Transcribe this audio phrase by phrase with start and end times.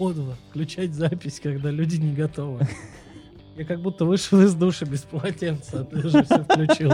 [0.00, 2.66] подло включать запись, когда люди не готовы.
[3.54, 6.92] Я как будто вышел из душа без полотенца, а ты уже все включил.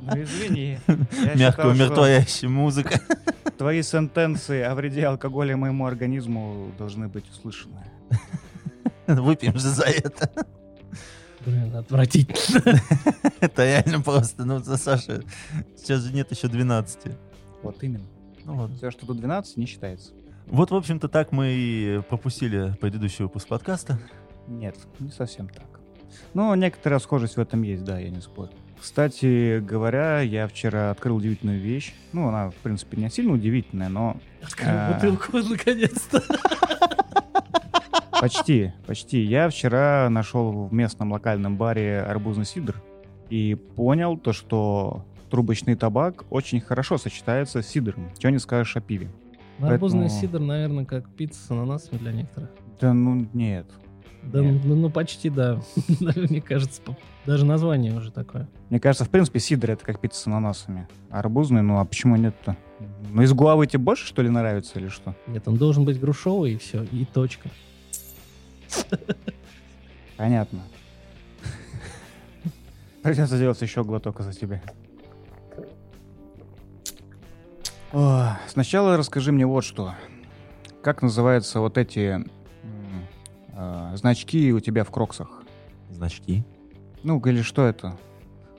[0.00, 0.78] Ну извини.
[1.52, 2.98] Что умиротворяющая музыка.
[3.58, 7.84] Твои сентенции о вреде алкоголя моему организму должны быть услышаны.
[9.06, 10.30] Выпьем же за это.
[11.44, 12.80] Блин, отвратительно.
[13.40, 14.46] Это реально просто.
[14.46, 15.22] Ну, за Саша,
[15.76, 17.00] сейчас же нет еще 12.
[17.62, 18.06] Вот именно.
[18.46, 18.74] Ну ладно.
[18.78, 20.12] Все, что до 12, не считается.
[20.46, 23.98] Вот, в общем-то, так мы и пропустили предыдущий выпуск подкаста.
[24.46, 25.64] Нет, не совсем так.
[26.32, 28.50] Но некоторая схожесть в этом есть, да, я не спорю.
[28.80, 31.94] Кстати говоря, я вчера открыл удивительную вещь.
[32.12, 34.92] Ну, она, в принципе, не сильно удивительная, но Открыл А.
[34.94, 36.22] бутылку наконец-то.
[38.20, 39.20] почти, почти.
[39.22, 42.80] Я вчера нашел в местном локальном баре арбузный сидр
[43.30, 48.10] и понял то, что трубочный табак очень хорошо сочетается с сидром.
[48.18, 49.08] Чего не скажешь о пиве.
[49.60, 52.50] Арбузный Поэтому- сидр, наверное, как пицца с ананасами для некоторых.
[52.80, 53.66] Да ну нет.
[54.24, 54.62] Да, Нет.
[54.64, 55.60] ну, ну, почти, да.
[56.00, 56.80] Мне кажется,
[57.26, 58.48] даже название уже такое.
[58.70, 60.88] Мне кажется, в принципе, сидр это как пицца с ананасами.
[61.10, 62.56] Арбузный, ну а почему нет-то?
[63.12, 65.14] Ну из гуавы тебе больше, что ли, нравится или что?
[65.26, 67.50] Нет, он должен быть грушовый и все, и точка.
[70.16, 70.60] Понятно.
[73.02, 74.62] Придется сделать еще глоток за тебя.
[77.94, 79.94] О, сначала расскажи мне вот что.
[80.82, 82.24] Как называются вот эти
[83.56, 85.44] э, значки у тебя в кроксах?
[85.90, 86.42] Значки.
[87.04, 87.96] Ну, или что это?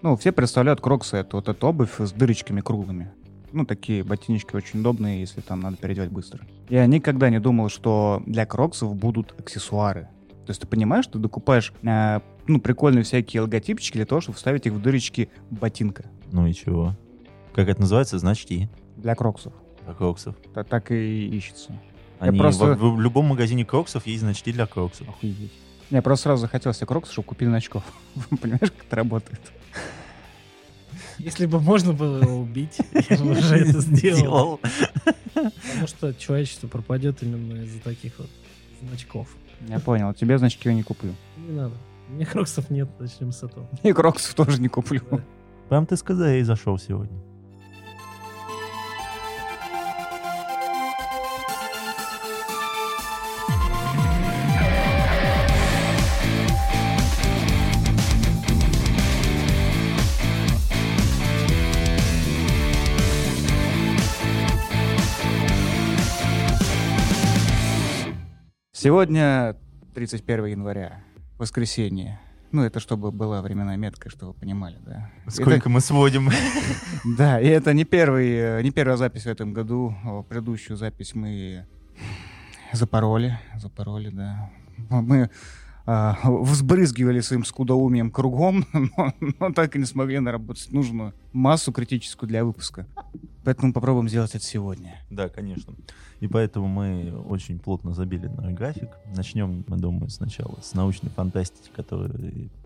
[0.02, 3.12] Ну, все представляют кроксы, это вот эта обувь с дырочками круглыми.
[3.52, 6.40] Ну, такие ботиночки очень удобные, если там надо переодевать быстро.
[6.70, 10.08] Я никогда не думал, что для кроксов будут аксессуары.
[10.46, 14.66] То есть ты понимаешь, ты докупаешь э, ну, прикольные всякие логотипчики для того, чтобы вставить
[14.66, 16.96] их в дырочки ботинка Ну и чего?
[17.54, 18.18] Как это называется?
[18.18, 18.70] Значки.
[19.06, 19.54] Для кроксов.
[19.86, 20.36] Для кроксов.
[20.56, 21.72] Та- так и ищется.
[22.20, 25.08] Я Они просто- в, в любом магазине кроксов есть значки для кроксов.
[25.08, 25.52] Охуеть.
[25.92, 27.84] Я просто сразу захотел себе кроксы, чтобы купили очков.
[28.42, 29.40] Понимаешь, как это работает?
[31.20, 32.80] Если бы можно было его убить,
[33.10, 34.60] я бы уже это сделал.
[35.36, 38.30] Потому что человечество пропадет именно из-за таких вот
[38.82, 39.28] значков.
[39.68, 40.16] Я понял.
[40.16, 41.14] Тебе значки я не куплю.
[41.38, 41.76] Не надо.
[42.10, 43.70] Меня кроксов нет, начнем с этого.
[43.84, 45.04] И кроксов тоже не куплю.
[45.70, 47.20] Прям ты сказал, я и зашел сегодня.
[68.86, 69.56] Сегодня
[69.96, 71.04] 31 января,
[71.40, 72.20] воскресенье.
[72.52, 75.10] Ну, это чтобы была временная метка, чтобы вы понимали, да.
[75.28, 76.30] Сколько мы сводим?
[76.30, 76.38] Это-
[77.18, 79.96] да, и это не, первый, э, не первая запись в этом году.
[80.30, 81.66] Предыдущую запись мы
[82.74, 84.52] запороли, запороли, да.
[84.92, 85.32] Мы
[85.88, 92.30] а, взбрызгивали своим скудоумием кругом, но, но так и не смогли наработать нужную массу критическую
[92.30, 92.86] для выпуска.
[93.46, 94.96] Поэтому попробуем сделать это сегодня.
[95.12, 95.76] Да, конечно.
[96.20, 98.90] И поэтому мы очень плотно забили на график.
[99.16, 102.10] Начнем, мы думаю, сначала с научной фантастики, которая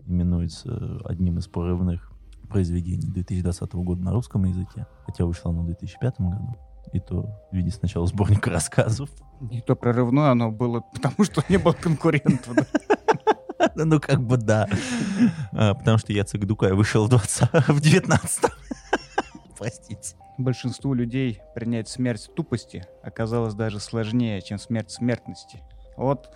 [0.06, 2.10] именуется одним из прорывных
[2.48, 6.56] произведений 2020 года на русском языке, хотя вышла она в 2005 году.
[6.94, 9.10] И то в виде сначала сборника рассказов.
[9.40, 12.56] Не то прорывное оно было, потому что не было конкурентов.
[13.74, 14.66] Ну, как бы да.
[15.52, 18.44] А, Потому что я Дукай вышел в 20 в 19
[19.58, 20.16] Простите.
[20.42, 25.62] Большинству людей принять смерть тупости оказалось даже сложнее, чем смерть смертности.
[25.96, 26.30] Вот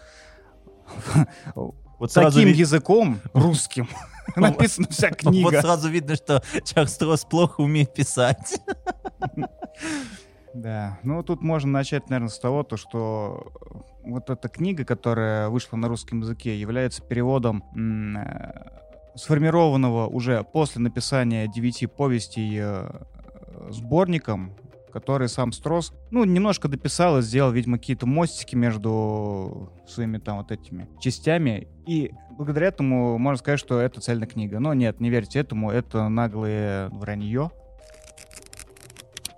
[1.99, 3.89] Вот сразу, таким ви- языком русским
[4.37, 5.61] написана вся вот книга.
[5.63, 8.61] сразу видно, что Чарльз Стросс плохо умеет писать.
[10.55, 13.53] Да, ну тут можно начать, наверное, с того, то, что
[14.05, 17.65] вот эта книга, которая вышла на русском языке, является переводом
[18.17, 18.71] э,
[19.17, 22.89] сформированного уже после написания девяти повестей э,
[23.71, 24.53] сборником,
[24.93, 30.53] который сам Строс, ну, немножко дописал и сделал, видимо, какие-то мостики между своими там вот
[30.53, 31.67] этими частями.
[31.87, 34.61] И благодаря этому можно сказать, что это цельная книга.
[34.61, 37.51] Но нет, не верьте этому, это наглое вранье.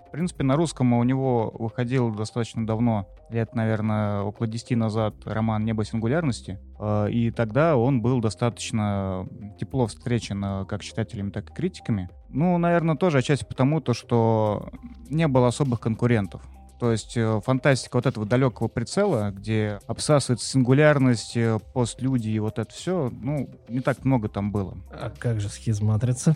[0.07, 5.65] В принципе, на русском у него выходил достаточно давно, лет, наверное, около 10 назад, роман
[5.65, 6.59] «Небо сингулярности».
[6.79, 9.27] Э, И тогда он был достаточно
[9.59, 12.09] тепло встречен э, как читателями, так и критиками.
[12.29, 14.69] Ну, наверное, тоже отчасти потому, то, что
[15.09, 16.41] не было особых конкурентов.
[16.79, 22.59] То есть э, фантастика вот этого далекого прицела, где обсасывается сингулярность, э, постлюди и вот
[22.59, 24.77] это все, ну, не так много там было.
[24.91, 26.35] А как же схизматрица?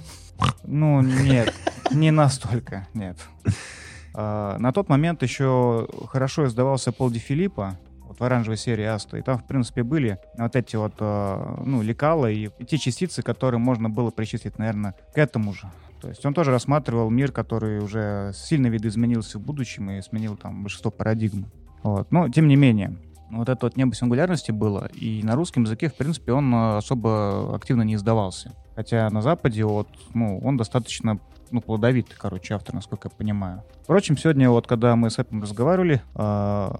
[0.63, 1.53] Ну, нет,
[1.91, 3.17] не настолько, нет.
[4.13, 7.77] А, На тот момент еще хорошо издавался Пол Ди Филиппо.
[8.07, 9.17] вот в оранжевой серии Аста.
[9.17, 13.21] И там, в принципе, были вот эти вот, э, ну, лекала и, и те частицы,
[13.21, 15.69] которые можно было причислить, наверное, к этому же.
[16.01, 20.63] То есть он тоже рассматривал мир, который уже сильно видоизменился в будущем и сменил там
[20.63, 21.45] большинство парадигм.
[21.83, 22.11] Вот.
[22.11, 22.97] Но, тем не менее,
[23.29, 27.55] вот это вот небо сингулярности было, и на русском языке, в принципе, он э, особо
[27.55, 28.53] активно не издавался.
[28.75, 31.19] Хотя на Западе вот, ну, он достаточно
[31.51, 33.63] ну, плодовитый, короче, автор, насколько я понимаю.
[33.83, 36.71] Впрочем, сегодня вот, когда мы с этим разговаривали, э,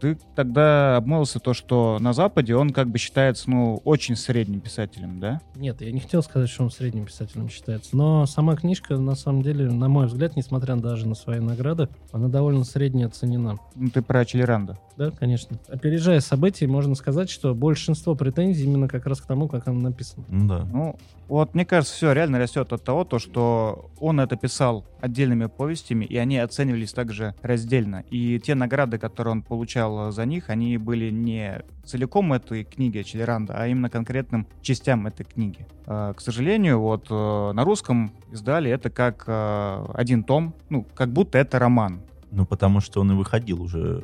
[0.00, 5.20] ты тогда обмолвился то, что на Западе он как бы считается, ну, очень средним писателем,
[5.20, 5.40] да?
[5.56, 9.42] Нет, я не хотел сказать, что он средним писателем считается, но сама книжка, на самом
[9.42, 13.58] деле, на мой взгляд, несмотря даже на свои награды, она довольно средне оценена.
[13.74, 14.78] Ну, ты про Челеранда.
[14.96, 15.58] Да, конечно.
[15.68, 20.24] Опережая события, можно сказать, что большинство претензий именно как раз к тому, как она написана.
[20.28, 20.64] Ну да.
[20.70, 20.96] Ну,
[21.30, 26.04] вот мне кажется, все реально растет от того, то, что он это писал отдельными повестями,
[26.04, 28.04] и они оценивались также раздельно.
[28.10, 33.54] И те награды, которые он получал за них, они были не целиком этой книги Челеранда,
[33.56, 35.66] а именно конкретным частям этой книги.
[35.86, 41.12] А, к сожалению, вот э, на русском издали это как э, один том, ну, как
[41.12, 42.00] будто это роман.
[42.32, 44.02] Ну, потому что он и выходил уже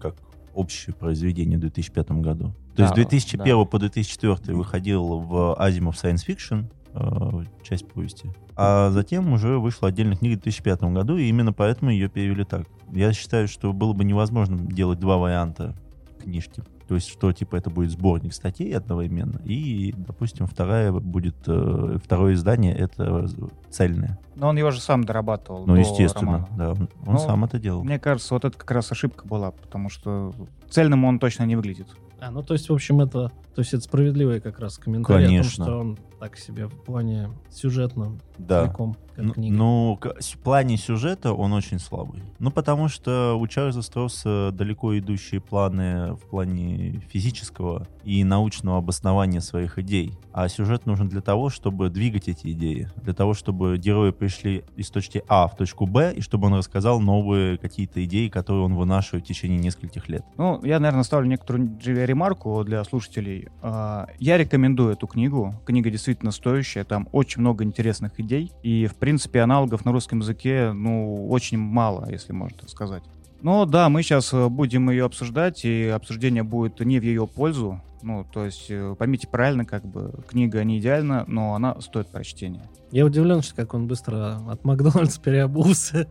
[0.00, 0.14] как
[0.54, 2.54] общее произведение в 2005 году.
[2.74, 3.64] То Да, есть с 2001 да.
[3.64, 8.30] по 2004 выходил в Азимов Science Fiction, э, часть повести.
[8.56, 12.66] А затем уже вышла отдельная книга в 2005 году, и именно поэтому ее перевели так.
[12.92, 15.74] Я считаю, что было бы невозможно делать два варианта
[16.22, 16.62] книжки.
[16.88, 22.34] То есть, что типа это будет сборник статей одновременно, и, допустим, вторая будет э, второе
[22.34, 23.28] издание это
[23.70, 24.18] цельное.
[24.34, 25.66] Но он его же сам дорабатывал.
[25.66, 26.48] Ну, до естественно, романа.
[26.56, 26.70] да.
[26.70, 27.84] Он, он Ну, сам это делал.
[27.84, 30.32] Мне кажется, вот это как раз ошибка была, потому что
[30.68, 31.88] цельным он точно не выглядит.
[32.20, 35.64] А, ну то есть, в общем, это, то есть это справедливый как раз комментарий Конечно.
[35.64, 38.64] о том, что он так себе в плане сюжетном Да.
[38.66, 39.56] целиком, как Ну, книга.
[39.56, 42.22] Ну, в плане сюжета он очень слабый.
[42.38, 49.40] Ну, потому что у Чарльза Стросса далеко идущие планы в плане физического и научного обоснования
[49.40, 50.12] своих идей.
[50.32, 52.88] А сюжет нужен для того, чтобы двигать эти идеи.
[53.02, 57.00] Для того, чтобы герои пришли из точки А в точку Б, и чтобы он рассказал
[57.00, 60.24] новые какие-то идеи, которые он вынашивает в течение нескольких лет.
[60.38, 63.48] Ну, я, наверное, ставлю некоторую ремарку для слушателей.
[63.60, 65.54] А, Я рекомендую эту книгу.
[65.66, 68.52] Книга действительно стоящая, там очень много интересных идей.
[68.62, 73.02] И, в принципе, аналогов на русском языке, ну, очень мало, если можно так сказать.
[73.40, 77.80] Но да, мы сейчас будем ее обсуждать, и обсуждение будет не в ее пользу.
[78.02, 82.68] Ну, то есть, э, поймите правильно, как бы, книга не идеальна, но она стоит прочтения.
[82.90, 86.08] Я удивлен, что как он быстро от Макдональдса переобулся.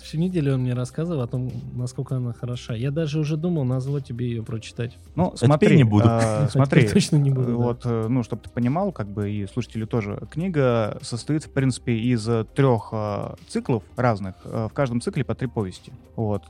[0.00, 2.74] Всю неделю он мне рассказывал о том, насколько она хороша.
[2.74, 4.98] Я даже уже думал, назло тебе ее прочитать.
[5.14, 6.04] Ну, смотри, не буду.
[6.08, 7.54] а, смотри, точно не буду, да.
[7.54, 11.92] Вот, э, ну, чтобы ты понимал, как бы и слушатели тоже, книга состоит, в принципе,
[11.98, 14.34] из э, трех э, циклов разных.
[14.44, 15.92] Э, В каждом цикле по три повести.
[16.16, 16.42] Вот.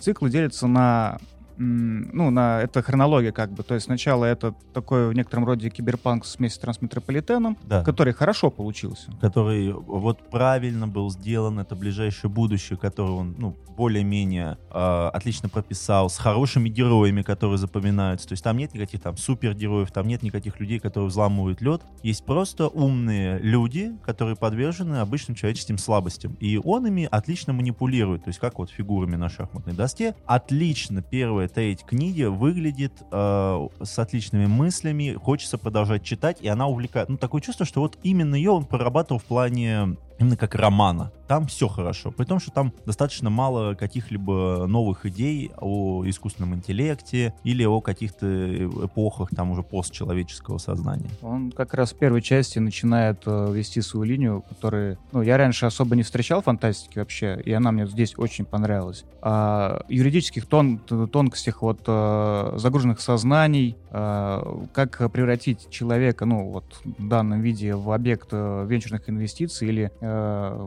[0.00, 1.18] Циклы делятся на
[1.58, 6.24] ну, на, это хронология как бы, то есть сначала это такой в некотором роде киберпанк
[6.38, 7.82] вместе с трансметрополитеном, Да.
[7.84, 9.10] который хорошо получился.
[9.20, 16.10] который вот правильно был сделан, это ближайшее будущее, которое он, ну, более-менее э, отлично прописал,
[16.10, 18.26] с хорошими героями, которые запоминаются.
[18.28, 21.82] То есть там нет никаких там супергероев, там нет никаких людей, которые взламывают лед.
[22.02, 26.34] Есть просто умные люди, которые подвержены обычным человеческим слабостям.
[26.40, 30.14] И он ими отлично манипулирует, то есть как вот фигурами на шахматной доске.
[30.26, 37.08] Отлично первая треть книги выглядит э, с отличными мыслями, хочется продолжать читать, и она увлекает.
[37.08, 41.12] Ну, такое чувство, что вот именно ее он прорабатывал в плане именно как романа.
[41.28, 42.10] Там все хорошо.
[42.10, 48.66] При том, что там достаточно мало каких-либо новых идей о искусственном интеллекте или о каких-то
[48.66, 51.10] эпохах там уже постчеловеческого сознания.
[51.20, 54.98] Он как раз в первой части начинает э, вести свою линию, которая...
[55.12, 59.04] Ну, я раньше особо не встречал фантастики вообще, и она мне здесь очень понравилась.
[59.20, 67.06] А юридических тон, тонкостях вот э, загруженных сознаний, э, как превратить человека, ну, вот в
[67.06, 69.92] данном виде в объект венчурных инвестиций или,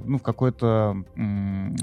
[0.06, 1.04] ну, в какой-то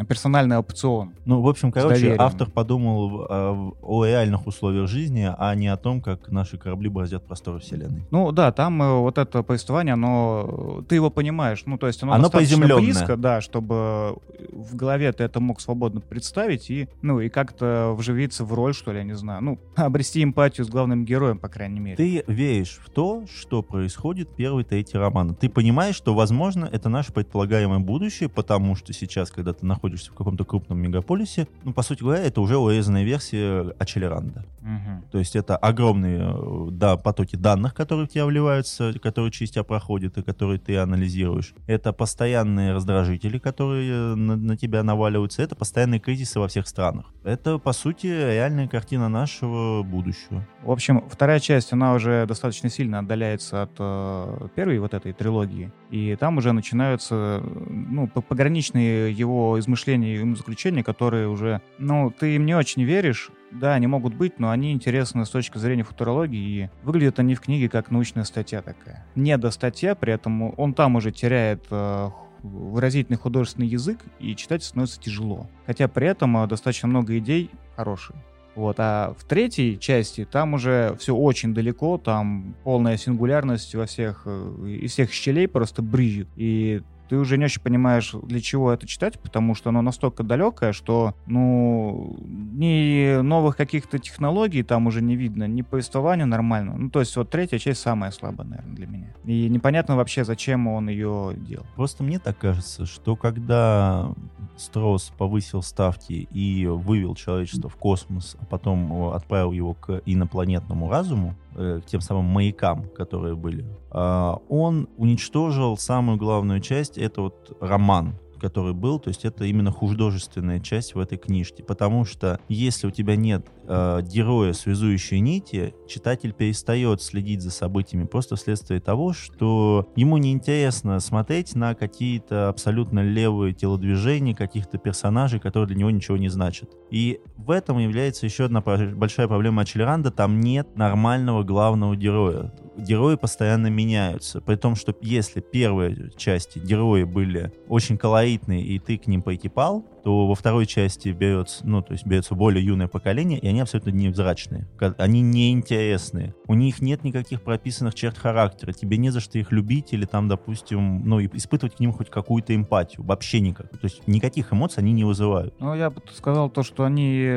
[0.09, 1.15] персональный опцион.
[1.25, 6.01] Ну, в общем, короче, автор подумал э, о реальных условиях жизни, а не о том,
[6.01, 8.05] как наши корабли бороздят просторы Вселенной.
[8.11, 12.13] Ну да, там э, вот это повествование, оно, ты его понимаешь, ну то есть оно,
[12.13, 14.19] Оно достаточно близко, да, чтобы
[14.53, 18.93] в голове ты это мог свободно представить и, ну и как-то вживиться в роль, что
[18.93, 21.97] ли, я не знаю, ну обрести эмпатию с главным героем, по крайней мере.
[21.97, 25.35] Ты веришь в то, что происходит трети романа.
[25.35, 27.13] Ты понимаешь, что, возможно, это наше
[27.49, 32.03] предполагаемое будущее, потому что сейчас, когда ты находишься в каком-то крупном мегаполисе, ну, по сути
[32.03, 34.45] говоря, это уже урезанная версия Ачелеранда.
[34.61, 35.05] Мгм.
[35.11, 39.65] То есть это огромные э, да, потоки данных, которые в тебя вливаются, которые через тебя
[39.65, 41.55] проходят и которые ты анализируешь.
[41.67, 45.43] Это постоянные раздражители, которые на, на тебя наваливаются.
[45.43, 47.07] Это постоянные кризисы во всех странах.
[47.25, 50.47] Это, по сути, реальная картина нашего будущего.
[50.63, 55.73] В общем, вторая часть, она уже достаточно сильно отдаляется от э, первой вот этой трилогии.
[55.91, 62.47] И там уже начинаются ну, пограничные его измышления и заключения, которые уже, ну, ты им
[62.47, 66.71] не очень веришь, да, они могут быть, но они интересны с точки зрения футурологии, и
[66.83, 69.07] выглядят они в книге как научная статья такая.
[69.15, 72.11] Не до статья, при этом он там уже теряет э,
[72.43, 75.49] выразительный художественный язык, и читать становится тяжело.
[75.67, 78.23] Хотя при этом э, достаточно много идей хорошие.
[78.55, 84.23] Вот, а в третьей части там уже все очень далеко, там полная сингулярность во всех,
[84.27, 86.29] э, из всех щелей просто брызжет.
[86.37, 90.73] И ты уже не очень понимаешь, для чего это читать, потому что оно настолько далекое,
[90.73, 96.77] что, ну, ни новых каких-то технологий там уже не видно, ни повествования нормально.
[96.77, 99.15] Ну, то есть вот третья часть самая слабая, наверное, для меня.
[99.25, 101.67] И непонятно вообще, зачем он ее делал.
[101.75, 104.13] Просто мне так кажется, что когда
[104.59, 110.91] Строс повысил ставки и вывел человечество в космос, а потом э, отправил его к инопланетному
[110.91, 117.23] разуму, э, к тем самым маякам, которые были, а, он уничтожил самую главную часть, это
[117.23, 122.41] вот роман, который был, то есть это именно художественная часть в этой книжке, потому что
[122.49, 128.81] если у тебя нет э, героя связующей нити, читатель перестает следить за событиями просто вследствие
[128.81, 135.91] того, что ему неинтересно смотреть на какие-то абсолютно левые телодвижения каких-то персонажей, которые для него
[135.91, 136.71] ничего не значат.
[136.91, 143.17] И в этом является еще одна большая проблема Ачелеранда, там нет нормального главного героя герои
[143.17, 144.41] постоянно меняются.
[144.41, 149.85] При том, что если первые части герои были очень колоритные, и ты к ним поэкипал,
[150.09, 153.91] то во второй части берется, ну, то есть берется более юное поколение, и они абсолютно
[153.91, 154.67] невзрачные.
[154.97, 156.35] Они неинтересные.
[156.47, 158.73] У них нет никаких прописанных черт характера.
[158.73, 162.55] Тебе не за что их любить или там, допустим, ну, испытывать к ним хоть какую-то
[162.55, 163.05] эмпатию.
[163.05, 163.69] Вообще никак.
[163.69, 165.55] То есть никаких эмоций они не вызывают.
[165.61, 167.31] Ну, я бы сказал то, что они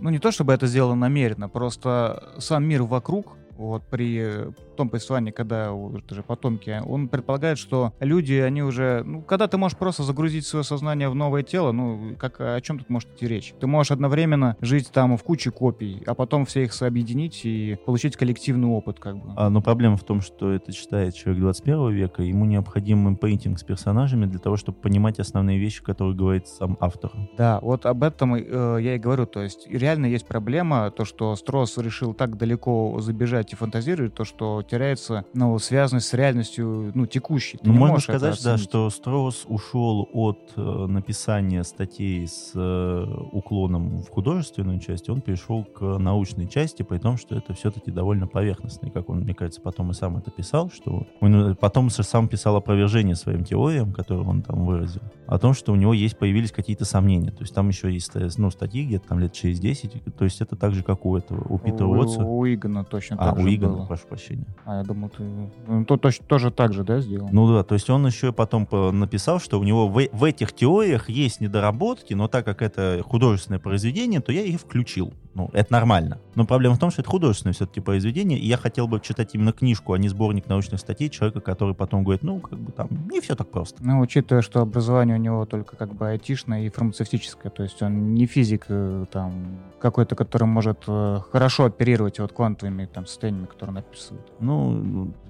[0.00, 5.30] ну не то чтобы это сделано намеренно, просто сам мир вокруг вот при том повествовании,
[5.30, 10.04] когда это же потомки, он предполагает, что люди, они уже, ну, когда ты можешь просто
[10.04, 13.52] загрузить свое сознание в новое тело, ну, как о чем тут может идти речь?
[13.60, 18.16] Ты можешь одновременно жить там в куче копий, а потом все их сообъединить и получить
[18.16, 19.34] коллективный опыт, как бы.
[19.36, 23.62] А, но проблема в том, что это читает человек 21 века, ему необходим импринтинг с
[23.62, 27.12] персонажами для того, чтобы понимать основные вещи, которые говорит сам автор.
[27.36, 31.36] Да, вот об этом э, я и говорю, то есть реально есть проблема, то, что
[31.36, 37.06] Строс решил так далеко забежать и фантазирует, то, что теряется ну, связанность с реальностью ну,
[37.06, 37.58] текущей.
[37.58, 44.02] Ты ну, можно сказать, да, что Строс ушел от э, написания статей с э, уклоном
[44.02, 48.90] в художественную часть, он перешел к научной части, при том, что это все-таки довольно поверхностно.
[48.90, 52.56] как он, мне кажется, потом и сам это писал, что он э, потом сам писал
[52.56, 56.84] опровержение своим теориям, которые он там выразил, о том, что у него есть, появились какие-то
[56.84, 57.30] сомнения.
[57.30, 60.40] То есть там еще есть э, ну, статьи где-то там лет через 10, то есть
[60.40, 62.24] это так же, как у этого, у Питера Уотса.
[62.24, 63.86] У Игона точно а, так у Игона, было.
[63.86, 64.46] прошу прощения.
[64.64, 65.22] А, я думал, ты...
[65.66, 67.28] Ну, то, то, тоже так же, да, сделал?
[67.32, 71.08] Ну да, то есть он еще потом написал, что у него в, в этих теориях
[71.08, 75.12] есть недоработки, но так как это художественное произведение, то я их включил.
[75.34, 76.18] Ну, это нормально.
[76.34, 79.52] Но проблема в том, что это художественное все-таки произведение, и я хотел бы читать именно
[79.52, 83.20] книжку, а не сборник научных статей человека, который потом говорит, ну, как бы там, не
[83.20, 83.82] все так просто.
[83.82, 88.12] Ну, учитывая, что образование у него только как бы айтишное и фармацевтическое, то есть он
[88.14, 93.76] не физик э, там какой-то, который может э, хорошо оперировать вот квантовыми там состояниями, которые
[93.76, 94.26] он описывает.
[94.40, 94.49] Ну,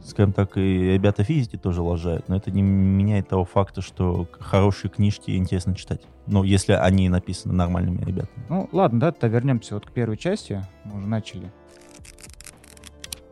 [0.05, 4.91] скажем так, и ребята физики тоже лажают, но это не меняет того факта, что хорошие
[4.91, 6.03] книжки интересно читать.
[6.27, 8.45] Ну, если они написаны нормальными ребятами.
[8.49, 10.65] Ну, ладно, да, то вернемся вот к первой части.
[10.85, 11.51] Мы уже начали.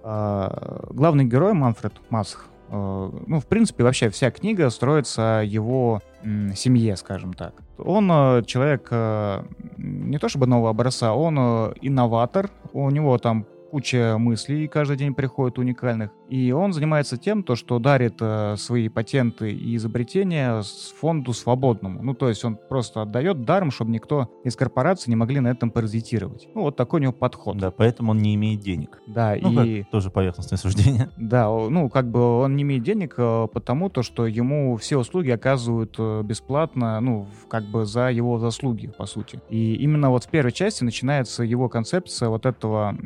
[0.03, 2.47] А, главный герой Манфред Масх.
[2.71, 7.55] А, ну, в принципе, вообще вся книга строится его м, семье, скажем так.
[7.79, 9.45] Он а, человек а,
[9.77, 11.39] не то чтобы нового образца, он
[11.81, 12.51] инноватор.
[12.73, 16.11] У него там куча мыслей каждый день приходит уникальных.
[16.29, 20.63] И он занимается тем, то, что дарит э, свои патенты и изобретения
[20.97, 22.03] фонду свободному.
[22.03, 25.71] Ну, то есть он просто отдает даром, чтобы никто из корпораций не могли на этом
[25.71, 26.47] паразитировать.
[26.55, 27.57] Ну, вот такой у него подход.
[27.57, 29.01] Да, поэтому он не имеет денег.
[29.07, 29.85] Да, ну, и...
[29.85, 31.11] тоже поверхностное суждение.
[31.19, 35.31] Да, ну, как бы он не имеет денег, э, потому то, что ему все услуги
[35.31, 39.41] оказывают э, бесплатно, ну, как бы за его заслуги, по сути.
[39.49, 42.97] И именно вот в первой части начинается его концепция вот этого,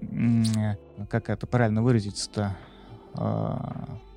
[1.09, 2.57] как это правильно выразиться-то,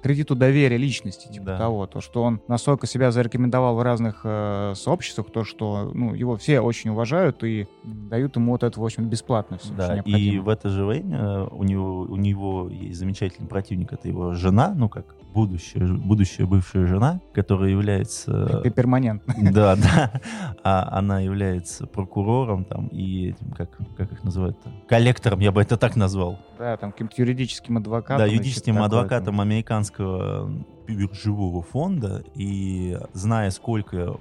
[0.05, 1.57] кредиту доверия личности, типа Да.
[1.57, 6.37] того, то, что он настолько себя зарекомендовал в разных э, сообществах, то, что ну, его
[6.37, 10.47] все очень уважают и дают ему вот это, в общем, бесплатно все, Да, и в
[10.47, 15.15] это же время у него, у него есть замечательный противник, это его жена, ну как
[15.35, 18.61] будущая, будущая бывшая жена, которая является...
[18.63, 19.33] Пе- Перманентно.
[19.51, 20.21] Да, да.
[20.63, 24.71] А она является прокурором там и этим, как, как их называют-то?
[24.87, 26.39] Коллектором, я бы это так назвал.
[26.57, 28.17] Да, там каким-то юридическим адвокатом.
[28.19, 30.49] Да, юридическим адвокатом американского
[30.93, 34.15] биржевого фонда, и зная, сколько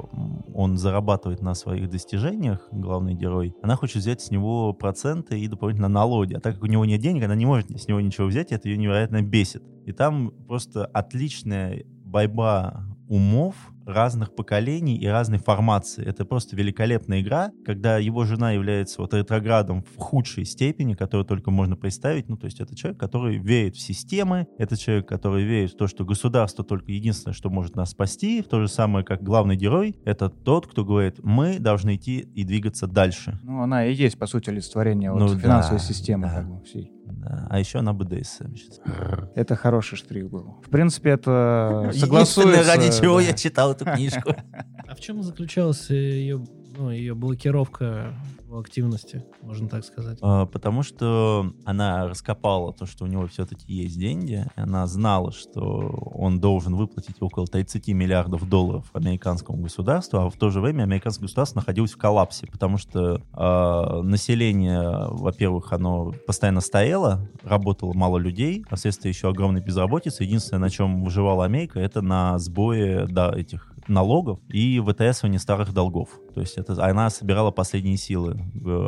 [0.54, 5.88] он зарабатывает на своих достижениях, главный герой, она хочет взять с него проценты и дополнительно
[5.88, 6.34] налоги.
[6.34, 8.54] А так как у него нет денег, она не может с него ничего взять, и
[8.54, 9.62] это ее невероятно бесит.
[9.84, 13.54] И там просто отличная борьба умов
[13.86, 16.04] разных поколений и разной формации.
[16.04, 21.50] Это просто великолепная игра, когда его жена является вот ретроградом в худшей степени, которую только
[21.50, 22.28] можно представить.
[22.28, 25.86] Ну, то есть это человек, который верит в системы, это человек, который верит в то,
[25.86, 28.42] что государство только единственное, что может нас спасти.
[28.42, 32.44] В то же самое, как главный герой, это тот, кто говорит, мы должны идти и
[32.44, 33.38] двигаться дальше.
[33.42, 36.34] Ну, она и есть, по сути, олицетворение вот Ну финансовой да, системы да.
[36.34, 36.93] как бы, всей.
[37.06, 37.46] Да.
[37.50, 38.80] А еще она БДСМ сейчас.
[39.34, 40.56] Это хороший штрих был.
[40.64, 42.64] В принципе, это согласуется...
[42.64, 43.26] ради чего да.
[43.26, 44.34] я читал эту книжку.
[44.86, 46.44] А в чем заключалась ее,
[46.76, 48.14] ну, ее блокировка
[48.54, 50.18] в активности, можно так сказать?
[50.22, 54.46] А, Потому что она раскопала то, что у него все-таки есть деньги.
[54.54, 55.60] Она знала, что
[56.14, 61.24] он должен выплатить около 30 миллиардов долларов американскому государству, а в то же время американское
[61.24, 68.64] государство находилось в коллапсе, потому что а, население, во-первых, оно постоянно стояло, работало мало людей,
[68.70, 70.22] а вследствие еще огромной безработицы.
[70.22, 76.08] Единственное, на чем выживала Америка, это на сбое да, этих налогов и вытаскивание старых долгов.
[76.34, 78.38] То есть это, она собирала последние силы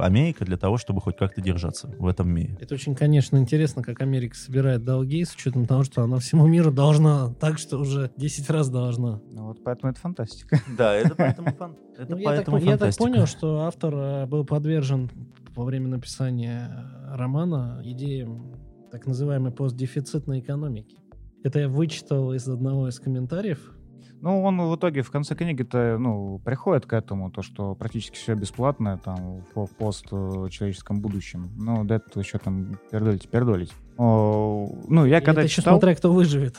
[0.03, 2.57] Америка для того, чтобы хоть как-то держаться в этом мире.
[2.61, 6.71] Это очень, конечно, интересно, как Америка собирает долги, с учетом того, что она всему миру
[6.73, 9.21] должна, так что уже 10 раз должна.
[9.33, 10.61] Ну, вот поэтому это фантастика.
[10.77, 13.05] Да, это поэтому, фан- это Ну, я, так, фантастика.
[13.05, 15.11] понял, что автор э, был подвержен
[15.55, 16.71] во время написания
[17.13, 18.53] романа идеям
[18.91, 20.97] так называемой постдефицитной экономики.
[21.43, 23.73] Это я вычитал из одного из комментариев.
[24.27, 28.35] Ну, он в итоге в конце книги-то, ну, приходит к этому, то, что практически все
[28.35, 31.49] бесплатное там по постчеловеческом будущем.
[31.57, 33.73] Ну, до этого еще там пердолить, пердолить.
[33.97, 35.75] О, ну, я И когда это еще читал...
[35.75, 36.57] смотря кто выживет.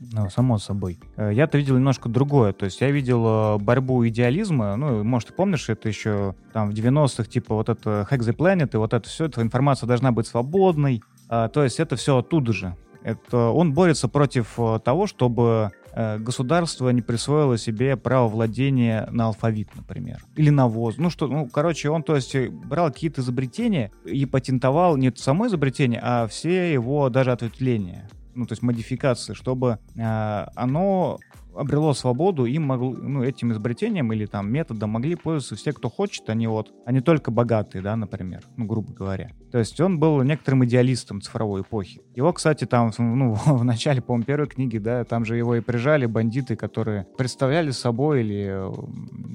[0.00, 0.98] Ну, само собой.
[1.16, 2.52] Э, Я-то видел немножко другое.
[2.52, 4.74] То есть я видел э, борьбу идеализма.
[4.74, 8.70] Ну, может, ты помнишь, это еще там в 90-х, типа вот это Hack the Planet,
[8.74, 11.02] и вот это все, эта информация должна быть свободной.
[11.28, 12.74] А, то есть это все оттуда же.
[13.04, 15.70] Это он борется против э, того, чтобы
[16.18, 20.96] государство не присвоило себе право владения на алфавит, например, или на воз.
[20.98, 25.46] Ну что, ну, короче, он, то есть, э, брал какие-то изобретения и патентовал не само
[25.46, 31.18] изобретение, а все его даже ответвления ну, то есть модификации, чтобы э, оно
[31.56, 36.28] обрело свободу, и могло, ну, этим изобретением или там методом могли пользоваться все, кто хочет,
[36.28, 39.30] не вот, а не только богатые, да, например, ну, грубо говоря.
[39.52, 42.00] То есть он был некоторым идеалистом цифровой эпохи.
[42.14, 46.06] Его, кстати, там, ну, в начале, по-моему, первой книги, да, там же его и прижали
[46.06, 48.72] бандиты, которые представляли собой или, э,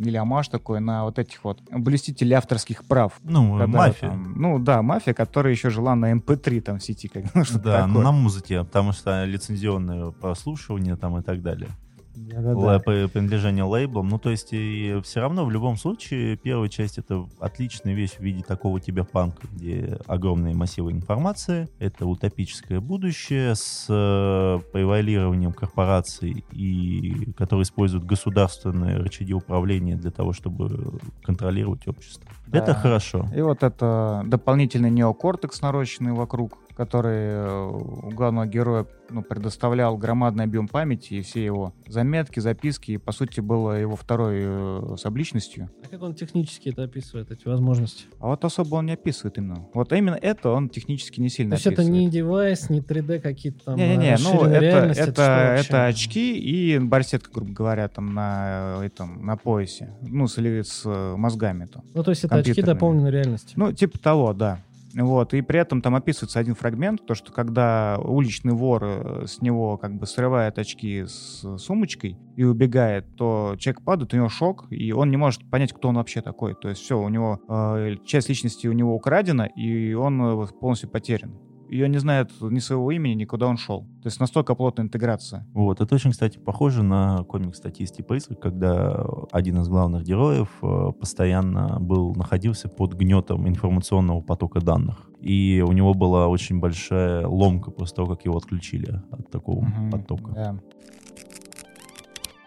[0.06, 3.20] или амаш такой на вот этих вот блюстителей авторских прав.
[3.24, 4.10] Ну, Когда мафия.
[4.10, 7.64] там- ну да, мафия, которая еще жила на MP3 там в сети, как ну, что-то
[7.64, 8.04] Да, такое.
[8.04, 11.70] на музыке, потому что лицензионное прослушивание там и так далее.
[12.30, 12.60] Да-да-да.
[12.60, 14.08] Ла- при- принадлежание лейблам.
[14.10, 18.20] Ну, то есть, и все равно, в любом случае, первая часть— это отличная вещь в
[18.20, 27.32] виде такого киберпанка, где огромные массивы информации, это утопическое будущее с э, превалированием корпораций, и,
[27.38, 32.30] которые используют государственные рычаги управления для того, чтобы контролировать общество.
[32.48, 32.60] Да.
[32.60, 33.28] Это хорошо.
[33.36, 40.46] И вот это дополнительный неокортекс, нарощенный вокруг, который э, у главного героя ну, предоставлял громадный
[40.46, 45.70] объем памяти и все его заметки, записки, и, по сути, было его второй э, субличностью.
[45.86, 48.06] А как он технически это описывает, эти возможности?
[48.20, 49.68] А вот особо он не описывает именно.
[49.76, 52.02] Вот именно это он технически не сильно То есть это описывает.
[52.02, 55.68] не девайс, не 3D какие-то там Не-не-не, ну расширенные это, это, вообще?
[55.68, 59.94] это очки и барсетка, грубо говоря, там на э, этом, на поясе.
[60.02, 61.84] Ну, с, с э, мозгами там.
[61.94, 63.54] Ну, то есть это очки дополненной реальности.
[63.56, 64.64] Ну, типа того, да.
[64.94, 69.42] Вот, и при этом там описывается один фрагмент, то, что когда уличный вор э, с
[69.42, 74.68] него как бы срывает очки с сумочкой и убегает, то человек падает, у него шок,
[74.70, 76.56] и он не может понять, кто он вообще такой.
[76.56, 80.90] То есть все, у него э, часть личности у него украдена, и он э, полностью
[80.90, 81.32] потерян.
[81.82, 83.82] Он не знает ни своего имени, ни куда он шел.
[84.02, 85.46] То есть настолько плотная интеграция.
[85.54, 90.92] Вот, это очень, кстати, похоже на комик статисти призрак, когда один из главных героев э,
[91.00, 95.08] постоянно был, находился под гнетом информационного потока данных.
[95.22, 99.92] И у него была очень большая ломка после того, как его отключили от такого Мгм,
[99.92, 100.32] потока.
[100.34, 100.60] да.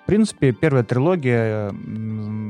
[0.05, 1.73] В принципе, первая трилогия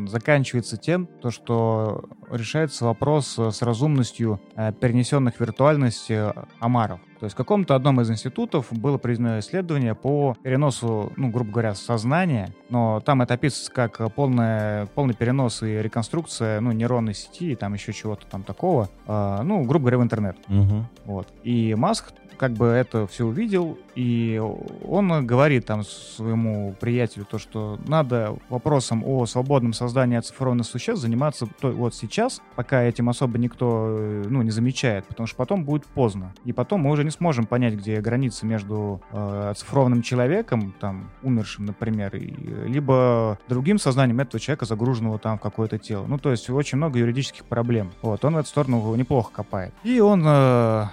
[0.08, 6.98] заканчивается тем, то, что решается вопрос э, с разумностью э, перенесенных в виртуальность э, омаров.
[7.20, 11.74] То есть в каком-то одном из институтов было проведено исследование по переносу, ну, грубо говоря,
[11.76, 17.54] сознания, но там это описывается как полное, полный перенос и реконструкция, ну, нейронной сети и
[17.54, 20.36] там еще чего-то там такого, ну, грубо говоря, в интернет.
[20.48, 20.86] Мгм.
[21.04, 21.28] Вот.
[21.44, 24.40] И Маск как бы это все увидел, и
[24.86, 31.48] он говорит там своему приятелю то, что надо вопросом о свободном создании оцифрованных существ заниматься
[31.62, 36.34] вот сейчас, пока этим особо никто э, ну, не замечает, потому что потом будет поздно.
[36.44, 41.66] И потом мы уже не сможем понять, где граница между э, оцифрованным человеком, там, умершим,
[41.66, 46.06] например, и, э, либо другим сознанием этого человека, загруженного там в какое-то тело.
[46.06, 47.92] Ну, то есть очень много юридических проблем.
[48.02, 49.72] Вот, он в эту сторону неплохо копает.
[49.84, 50.86] И он э,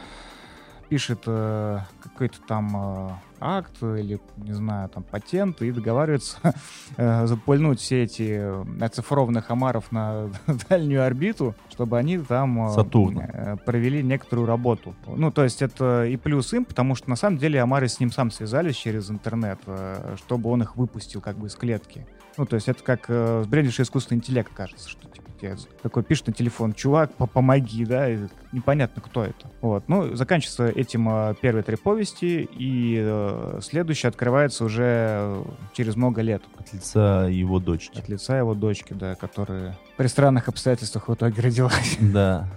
[0.92, 6.38] пишет э, какой-то там э, акт или, не знаю, там патент и договаривается
[6.98, 10.30] э, запульнуть все эти э, оцифрованных омаров на
[10.70, 13.30] дальнюю орбиту, чтобы они там э, Сатурна.
[13.32, 14.94] э, провели некоторую работу.
[15.08, 18.12] Ну, то есть это и плюс им, потому что на самом деле омары с ним
[18.12, 22.06] сам связались через интернет, э, чтобы он их выпустил как бы из клетки.
[22.36, 25.08] Ну, то есть это как э, сбрендивший искусственный интеллект, кажется, что
[25.42, 28.20] тебе такой пишет на телефон, чувак, по- помоги, да, и
[28.52, 29.50] непонятно, кто это.
[29.62, 36.22] Вот, ну, заканчивается этим э, первые три повести, и э, следующая открывается уже через много
[36.22, 37.98] лет От лица его дочки.
[38.00, 41.98] от лица его дочки, да, которая при странных обстоятельствах в итоге родилась.
[42.00, 42.48] Да.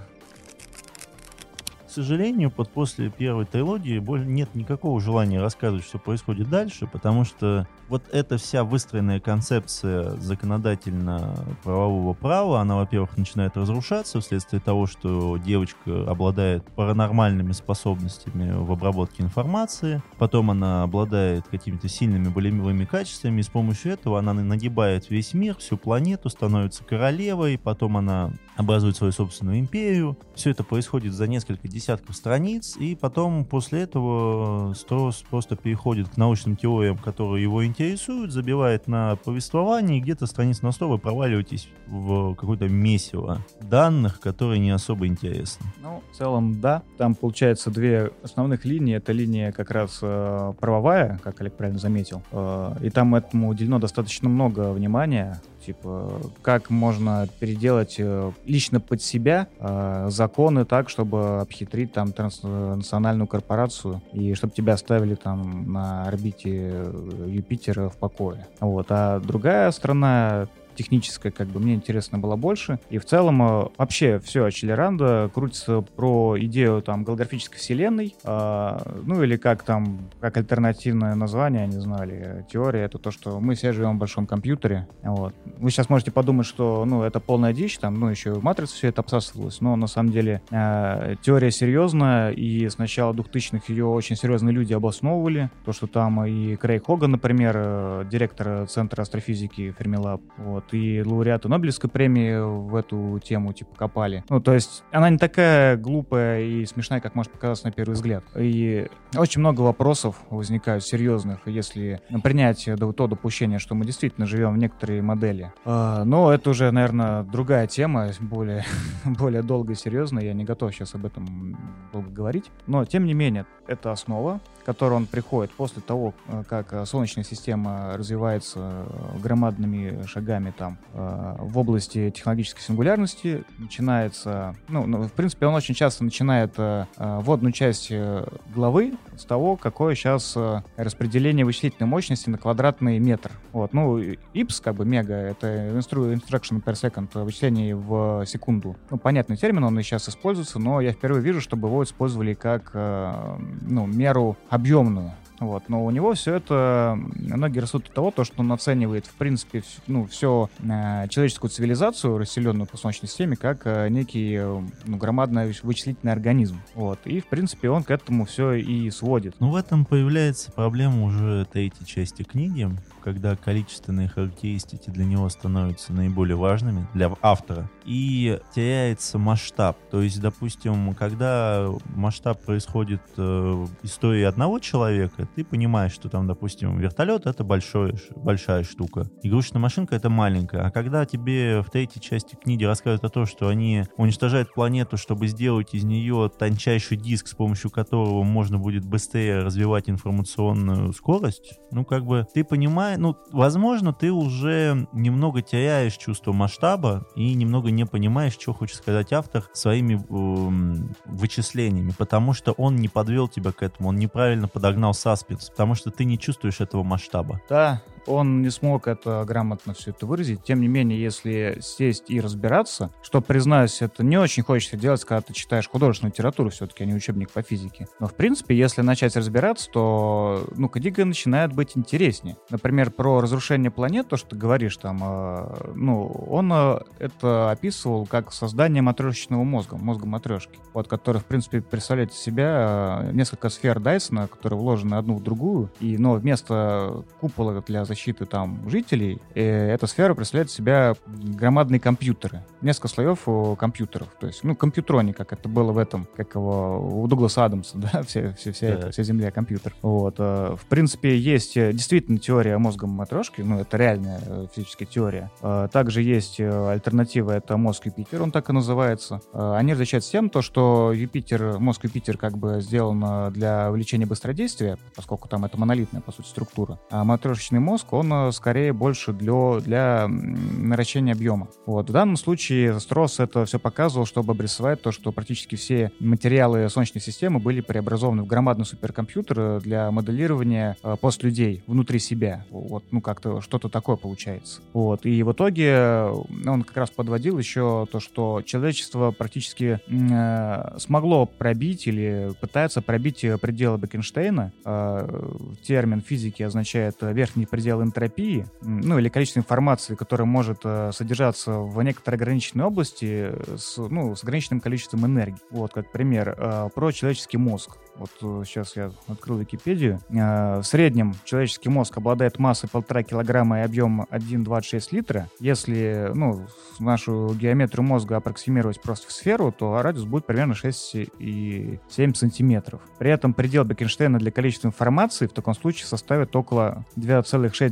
[1.95, 7.69] Сожалению, под после первой трилогии боль- нет никакого желания рассказывать, что происходит дальше, потому что
[7.89, 16.11] вот эта вся выстроенная концепция законодательно-правового права, она, во-первых, начинает разрушаться вследствие того, что девочка
[16.11, 23.49] обладает паранормальными способностями в обработке информации, потом она обладает какими-то сильными болевыми качествами, и с
[23.49, 29.61] помощью этого она нагибает весь мир, всю планету, становится королевой, потом она образует свою собственную
[29.61, 30.17] империю.
[30.35, 36.17] Все это происходит за несколько десятков страниц, и потом после этого Строс просто переходит к
[36.17, 41.69] научным теориям, которые его интересуют, забивает на повествование, и где-то страниц на 100 вы проваливаетесь
[41.87, 45.67] в какое-то месиво данных, которые не особо интересны.
[45.83, 46.83] Ну, в целом, да.
[46.97, 48.97] Там, получается, две основных линии.
[48.97, 52.23] Это линия как раз э, правовая, как Олег правильно заметил.
[52.33, 55.43] Э, и там этому уделено достаточно много внимания.
[55.65, 63.27] Типа, как можно переделать э, лично под себя э, законы так, чтобы обхитрить там транснациональную
[63.27, 68.47] корпорацию и чтобы тебя оставили там на орбите э, Юпитера в покое.
[68.61, 68.87] Вот.
[68.91, 72.79] А другая сторона техническая, как бы мне интересно было больше.
[72.91, 79.23] И в целом э, вообще все Челеранда крутится про идею там голографической вселенной, а, ну
[79.23, 83.97] или как там, как альтернативное название, не знали, теория, это то, что мы все живем
[83.97, 84.87] в большом компьютере.
[85.03, 85.35] Вот.
[85.59, 88.89] Вы сейчас можете подумать, что ну это полная дичь, там, ну еще в Матрице все
[88.89, 94.17] это обсасывалось, но на самом деле э, теория серьезная, и с начала 2000-х ее очень
[94.17, 100.21] серьезные люди обосновывали, то, что там и Крейг Хоган, например, э, директор Центра астрофизики Фермилаб,
[100.39, 104.25] вот, и лауреаты Нобелевской премии в эту тему, типа, копали.
[104.29, 108.25] Ну, то есть, она не такая глупая и смешная, как может показаться на первый взгляд.
[108.37, 114.59] И очень много вопросов возникают серьезных, если принять то допущение, что мы действительно живем в
[114.59, 115.53] некоторые модели.
[115.65, 118.65] А, Но это уже, наверное, другая тема, более,
[119.05, 120.25] более долго и серьезная.
[120.25, 121.57] Я не готов сейчас об этом
[121.93, 122.51] долго говорить.
[122.67, 126.85] Но, тем не менее, это основа, к которой он приходит после того, э, как э,
[126.87, 133.45] Солнечная система развивается э, громадными шагами там э, в области технологической сингулярности.
[133.59, 138.95] Начинается, ну, ну, в принципе, он очень часто начинает э, э, вводную часть э, главы
[139.17, 143.31] с того, какое сейчас э, распределение вычислительной мощности на квадратный метр.
[143.53, 148.77] Вот, ну, IPS, как бы мега, это instru- instruction per second, вычисление в секунду.
[148.91, 152.71] Ну, понятный термин, он и сейчас используется, но я впервые вижу, чтобы его использовали как,
[152.75, 155.13] э, ну, меру объемную.
[155.45, 155.69] Вот.
[155.69, 159.63] Но у него все это, многие растут от того, то, что он оценивает, в принципе,
[159.87, 166.13] ну, все человеческую цивилизацию, расселенную по Солнечной системе, как э, некий э, ну, громадный вычислительный
[166.13, 166.61] организм.
[166.75, 166.99] Вот.
[167.05, 169.37] И, в принципе, он к этому все и сводит.
[169.41, 172.69] Ну, в этом появляется проблема уже третьей части книги,
[173.03, 177.71] когда количественные характеристики для него становятся наиболее важными, для автора.
[177.85, 179.77] И теряется масштаб.
[179.91, 186.79] То есть, допустим, когда масштаб происходит э, истории одного человека, ты понимаешь, что там, допустим,
[186.79, 190.63] вертолет это большой, большая штука, игрушечная машинка это маленькая.
[190.63, 195.27] А когда тебе в третьей части книги рассказывают о том, что они уничтожают планету, чтобы
[195.29, 201.85] сделать из нее тончайший диск, с помощью которого можно будет быстрее развивать информационную скорость, ну,
[201.85, 207.87] как бы, ты понимаешь, ну, возможно, ты уже немного теряешь чувство масштаба и немного не
[207.87, 213.63] понимаешь, что хочет сказать автор своими э, вычислениями, потому что он не подвел тебя к
[213.63, 217.41] этому, он неправильно подогнал саспенс, потому что ты не чувствуешь этого масштаба.
[217.49, 220.43] Да, он не смог это грамотно все это выразить.
[220.43, 225.23] Тем не менее, если сесть и разбираться, что, признаюсь, это не очень хочется делать, когда
[225.23, 227.89] ты читаешь художественную литературу все-таки, а не учебник по физике.
[228.01, 232.37] Но, в принципе, если начать разбираться, то, ну, книга начинает быть интереснее.
[232.51, 238.07] Например, про разрушение планет, то, что ты говоришь там, э, ну, он э, это описывал
[238.07, 243.49] как создание матрешечного мозга, мозга матрешки, вот, который, в принципе, представляет из себя э, несколько
[243.49, 247.94] сфер Дайсона, которые вложены одну в другую, и, но вместо купола для защиты
[248.27, 252.45] там жителей, э, эта сфера представляет себя громадные компьютеры.
[252.61, 254.09] Несколько слоев э, компьютеров.
[254.21, 258.03] То есть, ну, компьютрони, как это было в этом, как его, у Дугласа Адамса, да,
[258.03, 259.75] все, все, вся, эта, вся Земля компьютер.
[259.83, 260.17] Вот.
[260.19, 265.31] Э, в принципе, есть действительно теория мозга матрешки, ну, это реальная физическая теория.
[265.73, 269.21] Также есть альтернатива, это мозг Юпитер, он так и называется.
[269.33, 275.29] Они различаются тем, то, что Юпитер, мозг Юпитер как бы сделан для увеличения быстродействия, поскольку
[275.29, 276.79] там это монолитная, по сути, структура.
[276.91, 281.49] А матрешечный мозг мозг, он э, скорее больше для, для наращения объема.
[281.67, 281.89] Вот.
[281.89, 287.01] В данном случае Строс это все показывал, чтобы обрисовать то, что практически все материалы Солнечной
[287.01, 292.45] системы были преобразованы в громадный суперкомпьютер э, для моделирования э, постлюдей внутри себя.
[292.51, 294.61] Вот, ну, как-то что-то такое получается.
[294.73, 295.07] Вот.
[295.07, 296.09] И в итоге
[296.47, 303.25] он как раз подводил еще то, что человечество практически э, смогло пробить или пытается пробить
[303.41, 304.53] пределы Бекенштейна.
[304.65, 310.91] Э, термин физики означает верхний предел предел энтропии, ну или количество информации, которое может э,
[310.93, 315.39] содержаться в некоторой ограниченной области с, ну, с ограниченным количеством энергии.
[315.51, 317.79] Вот, как пример, э, про человеческий мозг.
[317.97, 318.11] Вот
[318.47, 320.01] сейчас э, я открыл Википедию.
[320.11, 325.29] Э, в среднем человеческий мозг обладает массой полтора килограмма и объемом 1,26 литра.
[325.41, 326.47] Если ну,
[326.79, 332.81] нашу геометрию мозга аппроксимировать просто в сферу, то радиус будет примерно 6,7 сантиметров.
[332.99, 337.64] При этом предел Бекенштейна для количества информации в таком случае составит около 2,6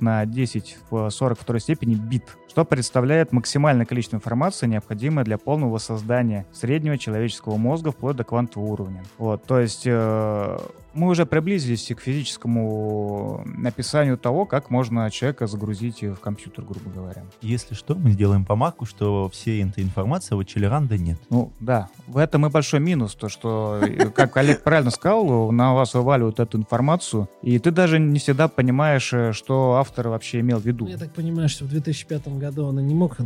[0.00, 6.46] на 10 в 42 степени бит что представляет максимальное количество информации, необходимое для полного создания
[6.52, 9.04] среднего человеческого мозга вплоть до квантового уровня.
[9.18, 10.58] Вот, то есть э,
[10.94, 17.22] мы уже приблизились к физическому описанию того, как можно человека загрузить в компьютер, грубо говоря.
[17.42, 21.18] Если что, мы сделаем помарку, что всей этой информации у Челеранда нет.
[21.30, 21.88] Ну, да.
[22.06, 23.80] В этом и большой минус, то, что,
[24.14, 29.12] как Олег правильно сказал, на вас вываливают эту информацию, и ты даже не всегда понимаешь,
[29.12, 30.86] э, что автор вообще имел в виду.
[30.86, 33.16] Я так понимаю, что в 2005 году он и не мог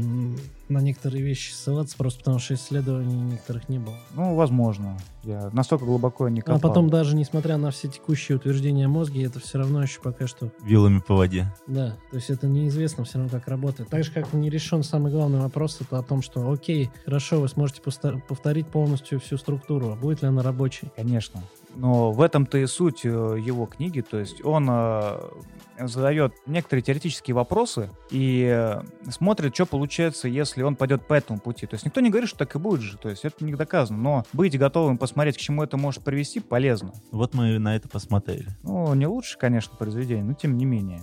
[0.74, 3.96] на некоторые вещи ссылаться, просто потому что исследований некоторых не было.
[4.14, 4.98] Ну, возможно.
[5.22, 6.56] Я настолько глубоко не копал.
[6.56, 10.26] А потом даже, несмотря на все текущие утверждения о мозге, это все равно еще пока
[10.26, 10.50] что...
[10.62, 11.52] Вилами по воде.
[11.66, 13.88] Да, то есть это неизвестно все равно, как работает.
[13.88, 17.48] Так же, как не решен самый главный вопрос, это о том, что, окей, хорошо, вы
[17.48, 20.90] сможете повторить полностью всю структуру, а будет ли она рабочей?
[20.94, 21.42] Конечно.
[21.74, 24.00] Но в этом-то и суть э, его книги.
[24.00, 25.20] То есть он э,
[25.78, 31.66] задает некоторые теоретические вопросы и э, смотрит, что получается, если он пойдет по этому пути.
[31.66, 32.96] То есть никто не говорит, что так и будет же.
[32.98, 33.98] То есть это не доказано.
[33.98, 36.92] Но быть готовым посмотреть, к чему это может привести, полезно.
[37.10, 38.48] Вот мы на это посмотрели.
[38.62, 41.02] Ну, не лучше, конечно, произведение, но тем не менее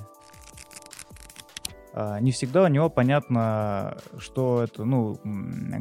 [1.93, 5.19] а, не всегда у него понятно, что это, ну,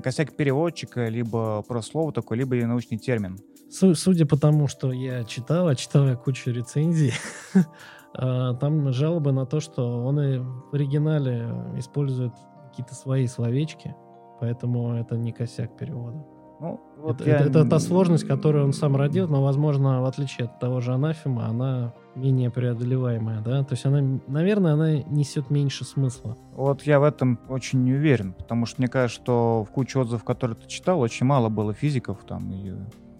[0.02, 3.38] косяк переводчика, либо просто слово такое, либо научный термин.
[3.70, 7.12] Судя по тому, что я читал, а читал я кучу рецензий,
[8.14, 12.32] а, там жалобы на то, что он и в оригинале использует
[12.68, 13.94] какие-то свои словечки,
[14.40, 16.24] поэтому это не косяк перевода.
[16.60, 17.36] Ну, вот это, я...
[17.36, 20.92] это, это та сложность, которую он сам родил, но, возможно, в отличие от того же
[20.92, 23.64] анафема, она менее преодолеваемая, да?
[23.64, 26.36] То есть она, наверное, она несет меньше смысла.
[26.52, 30.22] Вот я в этом очень не уверен, потому что мне кажется, что в куче отзывов,
[30.22, 32.74] которые ты читал, очень мало было физиков там и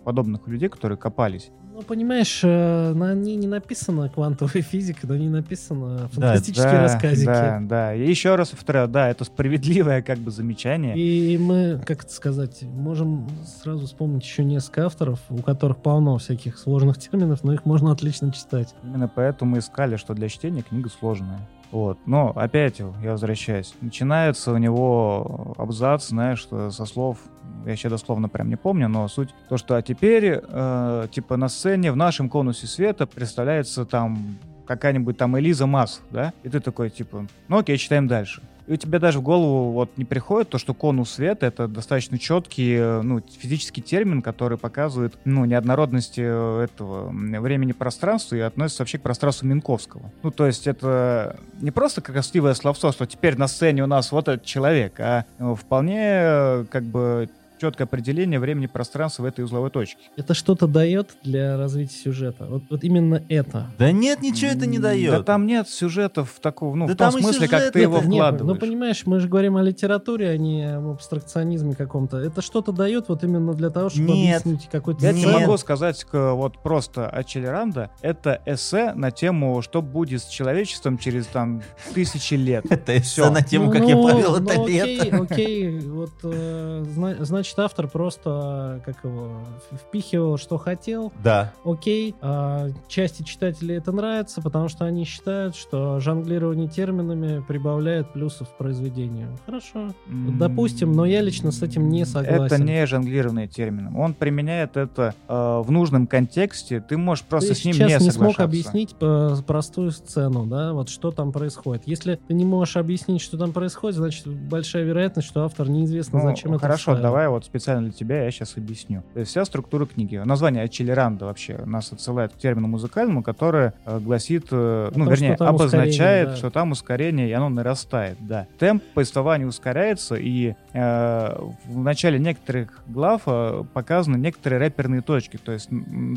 [0.05, 1.51] подобных людей, которые копались.
[1.81, 7.27] Ну, понимаешь, э, на ней не написано квантовая физика, но не написано фантастические да, рассказики.
[7.27, 7.95] Да, да.
[7.95, 10.95] И еще раз повторяю, да, это справедливое как бы замечание.
[10.99, 13.27] И мы, как это сказать, можем
[13.63, 18.31] сразу вспомнить еще несколько авторов, у которых полно всяких сложных терминов, но их можно отлично
[18.31, 18.75] читать.
[18.83, 21.41] Именно поэтому мы искали, что для чтения книга сложная.
[21.73, 21.99] Вот.
[22.07, 23.75] Но опять я возвращаюсь.
[23.81, 27.19] Начинается у него абзац, знаешь, со слов
[27.67, 31.49] я сейчас дословно прям не помню, но суть то, что а теперь, э, типа, на
[31.49, 36.33] сцене в нашем конусе света представляется там какая-нибудь там Элиза Масс, да?
[36.43, 38.43] И ты такой, типа, ну окей, читаем дальше.
[38.71, 42.77] У тебя даже в голову вот не приходит то, что конус света— это достаточно четкий,
[42.77, 49.03] э, ну, физический термин, который показывает, ну, неоднородность э, этого времени-пространства и относится вообще к
[49.03, 50.13] пространству Минковского.
[50.23, 54.13] Ну, то есть это не просто как красивое словцо, что теперь на сцене у нас
[54.13, 57.29] вот этот человек, а э, вполне как бы
[57.61, 60.01] четкое определение времени пространства в этой узловой точке.
[60.17, 62.47] Это что-то дает для развития сюжета?
[62.47, 63.71] Вот, вот именно это.
[63.79, 65.11] Да нет, ничего это не дает.
[65.13, 68.41] Да там нет сюжетов такого, ну, да в том смысле, как ты его это, вкладываешь.
[68.41, 72.17] Нет, ну, понимаешь, мы же говорим о литературе, а не об абстракционизме каком-то.
[72.17, 74.41] Это что-то дает вот именно для того, чтобы нет.
[74.41, 75.05] объяснить какой-то...
[75.05, 77.91] Я тебе могу сказать вот просто о Челеранда.
[78.01, 81.63] Это эссе на тему, что будет с человечеством через там
[81.95, 82.65] тысячи лет.
[82.71, 85.03] Это эссе на тему, ну, как я провел это ну, лето.
[85.03, 86.85] Окей, окей, вот, э,
[87.21, 89.41] значит, значит, автор просто, как его,
[89.73, 91.13] впихивал, что хотел.
[91.23, 91.53] Да.
[91.65, 92.15] Окей.
[92.21, 98.57] А, части читателей это нравится, потому что они считают, что жонглирование терминами прибавляет плюсов к
[98.57, 99.37] произведению.
[99.47, 99.89] Хорошо.
[100.09, 100.39] Mm.
[100.39, 102.45] Допустим, но я лично с этим не согласен.
[102.45, 103.99] Это не жонглирование термином.
[103.99, 106.81] Он применяет это э, в нужном контексте.
[106.81, 108.05] Ты можешь просто ты с ним не соглашаться.
[108.05, 111.83] не смог объяснить э, простую сцену, да, вот что там происходит.
[111.87, 116.29] Если ты не можешь объяснить, что там происходит, значит большая вероятность, что автор неизвестно, ну,
[116.29, 119.03] зачем хорошо, это Хорошо, давай вот специально для тебя я сейчас объясню.
[119.15, 120.17] То есть вся структура книги.
[120.17, 125.35] Название Ачелеранда вообще нас отсылает к термину музыкальному, которое э, гласит, э, ну, том, вернее,
[125.35, 126.37] что обозначает, да.
[126.37, 128.47] что там ускорение, и оно нарастает, да.
[128.59, 135.37] Темп повествования ускоряется, и э, в начале некоторых глав э, показаны некоторые рэперные точки.
[135.37, 135.69] То есть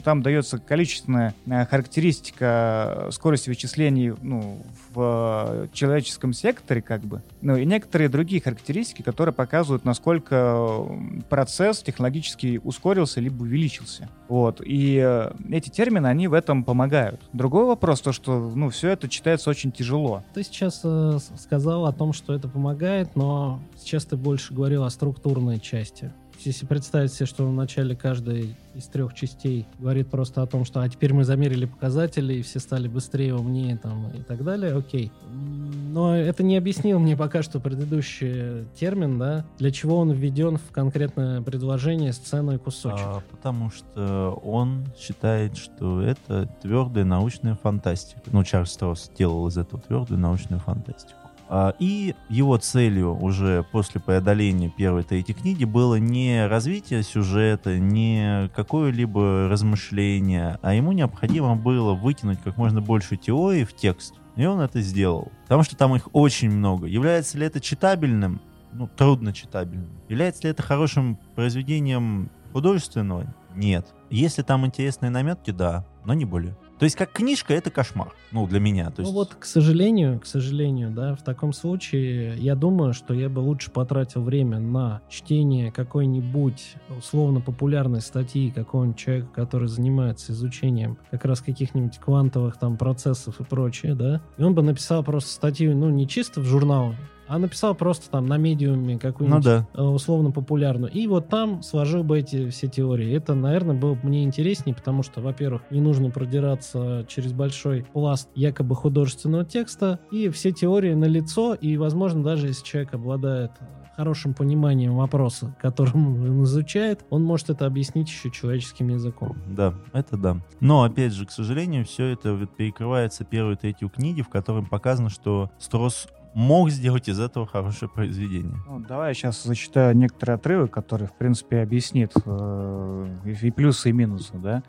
[0.04, 1.34] там дается количественная
[1.70, 4.62] характеристика скорости вычислений ну,
[4.94, 7.22] в человеческом секторе, как бы.
[7.42, 10.86] Ну и некоторые другие характеристики, которые показывают, насколько
[11.30, 14.10] процесс технологически ускорился либо увеличился.
[14.28, 14.62] Вот.
[14.64, 17.22] И э, эти термины, они в этом помогают.
[17.34, 20.24] Другой вопрос, то, что ну, все это читается очень тяжело.
[20.34, 24.90] Ты сейчас э, сказал о том, что это помогает, но сейчас ты больше говорил о
[24.90, 26.12] структурной части
[26.46, 30.82] если представить себе, что в начале каждой из трех частей говорит просто о том, что
[30.82, 35.12] а теперь мы замерили показатели, и все стали быстрее, умнее там, и так далее, окей.
[35.32, 40.72] Но это не объяснил мне пока что предыдущий термин, да, для чего он введен в
[40.72, 43.06] конкретное предложение, сцену и кусочек.
[43.06, 48.22] А, потому что он считает, что это твердая научная фантастика.
[48.32, 51.23] Ну, Чарльз Стросс делал из этого твердую научную фантастику.
[51.56, 58.50] А, и его целью уже после преодоления первой третьей книги было не развитие сюжета, не
[58.56, 64.16] какое-либо размышление, а ему необходимо было вытянуть как можно больше теорий в текст.
[64.36, 65.32] И он это сделал.
[65.44, 66.88] Потому что там их очень много.
[66.88, 68.42] Является ли это читабельным?
[68.72, 69.92] Ну, трудно читабельным.
[70.10, 73.32] Является ли это хорошим произведением художественного?
[73.56, 73.86] Нет.
[74.10, 76.58] Если там интересные наметки, да, но не более.
[76.84, 78.88] То есть как книжка это кошмар, ну для меня.
[78.88, 79.14] То ну, есть...
[79.14, 83.40] Ну вот, к сожалению, к сожалению, да, в таком случае я думаю, что я бы
[83.40, 91.24] лучше потратил время на чтение какой-нибудь условно популярной статьи какого-нибудь человека, который занимается изучением как
[91.24, 95.90] раз каких-нибудь квантовых там процессов и прочее, да, и он бы написал просто статью, ну
[95.90, 96.96] не чисто в журнал,
[97.28, 99.68] а написал просто там на медиуме какую-нибудь ну, да.
[99.74, 100.92] Э, условно популярную.
[100.92, 103.14] И вот там сложил бы эти все теории.
[103.14, 108.30] Это, наверное, было бы мне интереснее, потому что, во-первых, не нужно продираться через большой пласт
[108.36, 113.52] якобы художественного текста, и все теории на лицо, и, возможно, даже если человек обладает
[113.96, 119.38] хорошим пониманием вопроса, которым он изучает, он может это объяснить еще человеческим языком.
[119.48, 120.38] Да, это да.
[120.60, 125.52] Но, опять же, к сожалению, все это перекрывается первой третью книги, в которой показано, что
[125.60, 128.56] Строс мог сделать из этого хорошее произведение.
[128.68, 133.94] Ну, давай я сейчас зачитаю некоторые отрывы, которые, в принципе, объяснит э, и плюсы, и
[133.94, 134.64] минусы, да.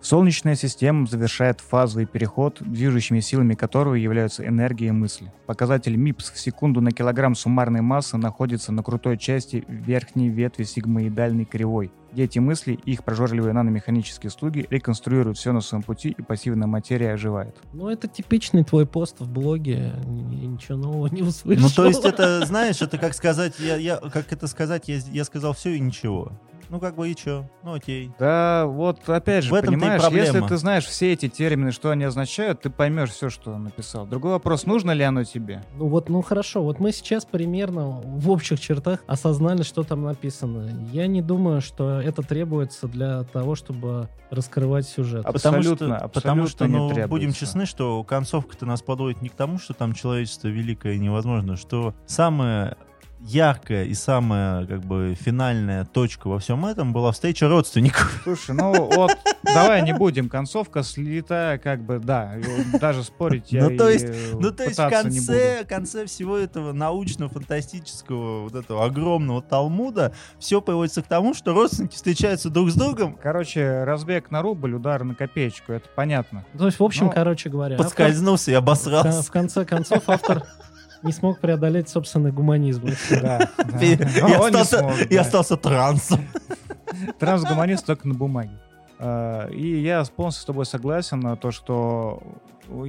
[0.00, 5.32] Солнечная система завершает фазовый переход, движущими силами которого являются энергия и мысли.
[5.46, 11.44] Показатель МИПС в секунду на килограмм суммарной массы находится на крутой части верхней ветви сигмоидальной
[11.44, 11.92] кривой.
[12.12, 17.12] Дети мысли и их прожорливые наномеханические слуги реконструируют все на своем пути, и пассивная материя
[17.12, 17.56] оживает.
[17.72, 19.94] Ну, это типичный твой пост в блоге.
[20.30, 21.62] Я ничего нового не услышал.
[21.62, 25.24] Ну, то есть это, знаешь, это как сказать, я, я, как это сказать, я, я
[25.24, 26.32] сказал все и ничего.
[26.72, 27.44] Ну, как бы и чё?
[27.62, 28.10] Ну, окей.
[28.18, 32.70] Да, вот опять же, понимаешь, если ты знаешь все эти термины, что они означают, ты
[32.70, 34.06] поймешь все, что он написал.
[34.06, 35.62] Другой вопрос, нужно ли оно тебе?
[35.76, 40.70] Ну вот, ну хорошо, вот мы сейчас примерно в общих чертах осознали, что там написано.
[40.94, 45.26] Я не думаю, что это требуется для того, чтобы раскрывать сюжет.
[45.26, 47.38] А Потому Абсолютно, что, потому что абсолютно не ну, будем требуется.
[47.38, 51.94] честны, что концовка-то нас подводит не к тому, что там человечество великое и невозможно, что
[52.06, 52.78] самое
[53.24, 58.20] яркая и самая как бы финальная точка во всем этом была встреча родственников.
[58.24, 60.28] Слушай, ну вот, давай не будем.
[60.28, 62.34] Концовка слита, как бы, да.
[62.80, 65.26] даже спорить я Ну, то есть- Ну, то есть в пытаться не буду.
[65.32, 71.94] конце, конце всего этого научно-фантастического вот этого огромного Талмуда все приводится к тому, что родственники
[71.94, 76.44] встречаются друг с другом, Короче, разбег на рубль, удар на копеечку, это понятно.
[76.58, 79.22] То есть, в общем, Ну, короче говоря, автор- подскользнулся и в обосрался.
[79.22, 80.42] в конце концов автор
[81.02, 82.88] не смог преодолеть собственный гуманизм.
[83.10, 83.50] Да.
[83.80, 85.20] не остался, смог, да.
[85.20, 86.20] остался трансом.
[87.18, 88.52] Трансгуманист только на бумаге.
[88.98, 92.22] А, И я полностью с тобой согласен на то, что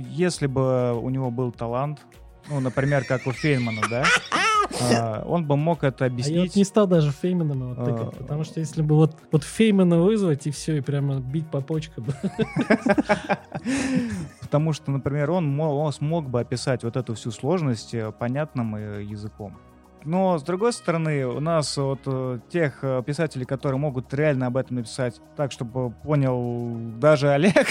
[0.09, 1.99] если бы у него был талант,
[2.49, 4.03] ну, например, как у Фейнмана, да,
[4.81, 6.55] а, он бы мог это А я вот объяснить.
[6.55, 7.85] не стал даже Феймана вот А.
[7.85, 11.61] тыкать, потому что если бы вот, вот Феймана вызвать и все, и прямо бить по
[11.61, 12.05] почкам.
[14.41, 19.03] Потому что, например, он, он смог бы описать вот эту всю сложность э, понятным э,
[19.03, 19.57] языком.
[20.03, 24.77] Но, с другой стороны, у нас вот э, тех писателей, которые могут реально об этом
[24.77, 27.67] написать так, чтобы понял даже Олег,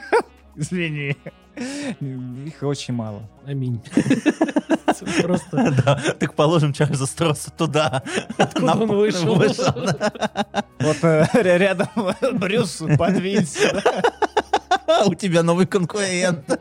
[0.56, 1.16] извини,
[1.56, 3.22] их очень мало.
[3.46, 3.80] Аминь.
[5.22, 8.02] Просто Да, так положим Чарльза Стросса туда.
[8.38, 9.34] Откуда он вышел?
[9.36, 11.88] Вот э, ря- рядом
[12.38, 13.82] Брюс, подвинься.
[15.06, 16.58] У тебя новый конкурент.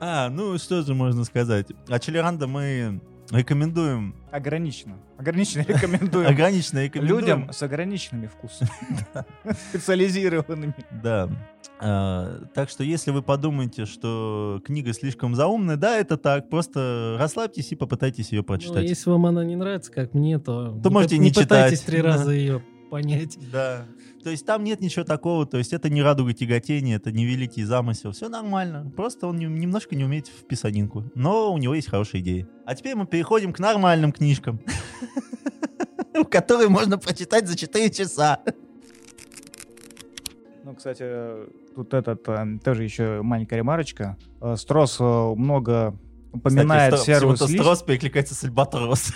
[0.00, 1.66] А, ну что же можно сказать?
[1.88, 3.00] А Челеранда мы
[3.30, 4.96] рекомендуем, Ограниченно.
[5.18, 6.28] Ограниченно рекомендую.
[6.28, 7.20] ограниченно рекомендуем.
[7.20, 8.70] Людям с ограниченными вкусами.
[9.70, 10.74] Специализированными.
[11.02, 11.28] Да.
[11.78, 16.48] А, так что если вы подумаете, что книга слишком заумная, да, это так.
[16.48, 18.88] Просто расслабьтесь и попытайтесь ее Ну, прочитать.
[18.88, 21.86] если вам она не нравится, как мне, то, То можете не пытайтесь читать.
[21.94, 22.08] три Да.
[22.08, 23.36] раза ее понять.
[23.52, 23.84] Да.
[24.24, 27.62] То есть там нет ничего такого, то есть это не радуга тяготения, это не великий
[27.62, 28.90] замысел, все нормально.
[28.96, 32.48] Просто он не- немножко не умеет в писанинку, но у него есть хорошие идеи.
[32.64, 34.60] А теперь мы переходим к нормальным книжкам,
[36.30, 38.40] которые можно прочитать за 4 часа.
[40.66, 41.08] Ну, кстати,
[41.76, 44.16] тут этот э, тоже еще маленькая ремарочка.
[44.40, 45.96] Э, Строс э, много
[46.32, 47.60] упоминает Кстати, почему-то слизь.
[47.60, 49.12] Строс перекликается с Альбатрос.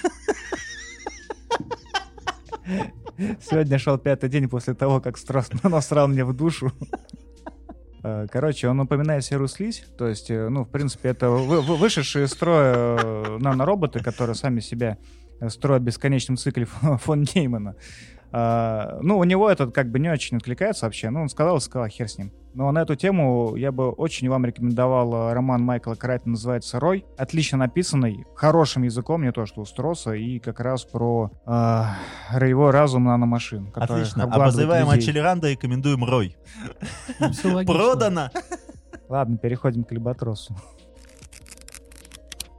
[3.40, 6.70] Сегодня шел пятый день после того, как Строс насрал мне в душу.
[8.00, 12.30] Короче, он упоминает серую слизь, то есть, ну, в принципе, это вы- вы- вышедшие из
[12.30, 12.96] строя
[13.40, 14.98] нанороботы, которые сами себя
[15.48, 17.74] строят в бесконечном цикле фон Неймана.
[18.32, 21.10] А, ну, у него этот как бы не очень откликается вообще.
[21.10, 22.32] Ну, он сказал, и сказал, хер с ним.
[22.54, 27.06] Но на эту тему я бы очень вам рекомендовал э, роман Майкла Крайта, называется «Рой».
[27.16, 31.82] Отлично написанный, хорошим языком, не то что у Строса, и как раз про э,
[32.32, 33.70] роевой разум наномашин.
[33.74, 34.24] Отлично.
[34.24, 35.06] Обозреваем от людей.
[35.08, 36.36] Челеранда, рекомендуем Рой.
[37.20, 37.64] Логично.
[37.64, 38.30] Продано!
[39.08, 40.56] Ладно, переходим к Альбатросу.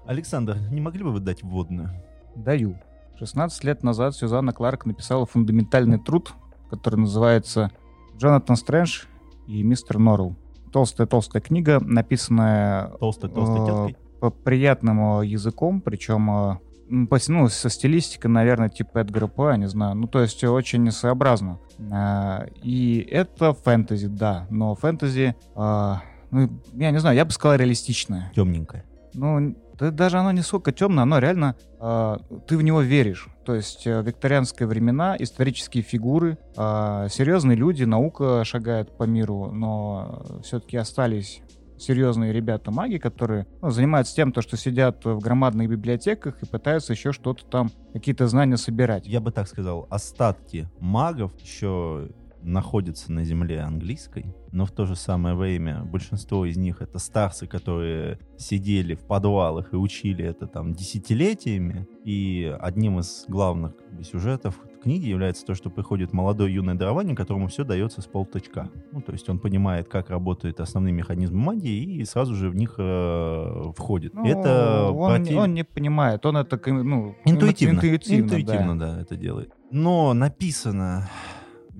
[0.05, 1.91] Александр, не могли бы вы дать вводную?
[2.35, 2.77] Даю.
[3.21, 6.33] 16 лет назад Сюзанна Кларк написала фундаментальный труд,
[6.71, 7.69] который называется
[8.17, 9.03] «Джонатан Стрэндж
[9.45, 10.35] и мистер Норрелл».
[10.73, 16.57] Толстая-толстая книга, написанная Толстой-толстой э, приятным э, языком, причем э,
[16.89, 19.93] ну, со стилистикой, наверное, типа Эдгара По, не знаю.
[19.95, 21.59] Ну, то есть э, очень сообразно.
[21.91, 25.95] А, И это фэнтези, да, но фэнтези, э,
[26.31, 28.31] ну, я не знаю, я бы сказал реалистичное.
[28.35, 28.83] Темненькая.
[29.13, 32.17] Ну, да даже оно не сколько темное, оно реально, э,
[32.47, 33.27] ты в него веришь.
[33.45, 40.41] То есть э, викторианские времена, исторические фигуры, э, серьезные люди, наука шагает по миру, но
[40.43, 41.41] все-таки остались
[41.81, 47.11] серьезные ребята-маги, которые ну, занимаются тем, то, что сидят в громадных библиотеках и пытаются еще
[47.11, 49.07] что-то там, какие-то знания собирать.
[49.07, 52.09] Я бы так сказал, остатки магов еще
[52.43, 57.47] находятся на земле английской, но в то же самое время большинство из них это старцы,
[57.47, 61.87] которые сидели в подвалах и учили это там десятилетиями.
[62.03, 67.15] И одним из главных как бы, сюжетов книги является то, что приходит молодой юный дарование,
[67.15, 68.69] которому все дается с полточка.
[68.91, 72.75] Ну, то есть он понимает, как работают основные механизмы магии и сразу же в них
[72.77, 74.13] э, входит.
[74.13, 77.75] Ну, это он, против- он не понимает, он это ну, Интуитивно.
[77.75, 78.39] интуитивно, да.
[78.39, 79.01] Интуитивно, да.
[79.01, 79.53] это делает.
[79.69, 81.09] Но написано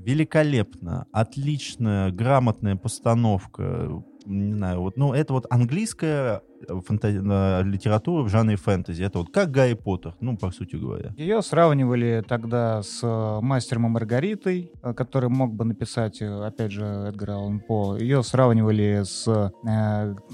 [0.04, 6.41] великолепно, отличная, грамотная постановка, не знаю, вот, ну, это вот английская
[6.88, 9.03] фанта- литература в жанре фэнтези.
[9.03, 11.14] Это вот как Гарри Поттер, ну, по сути говоря.
[11.18, 16.72] Ее сравнивали тогда с э, «Мастером и Маргаритой», э, который мог бы написать, э, опять
[16.72, 17.97] же, Эдгар Аллан По.
[17.97, 19.26] Ее сравнивали с,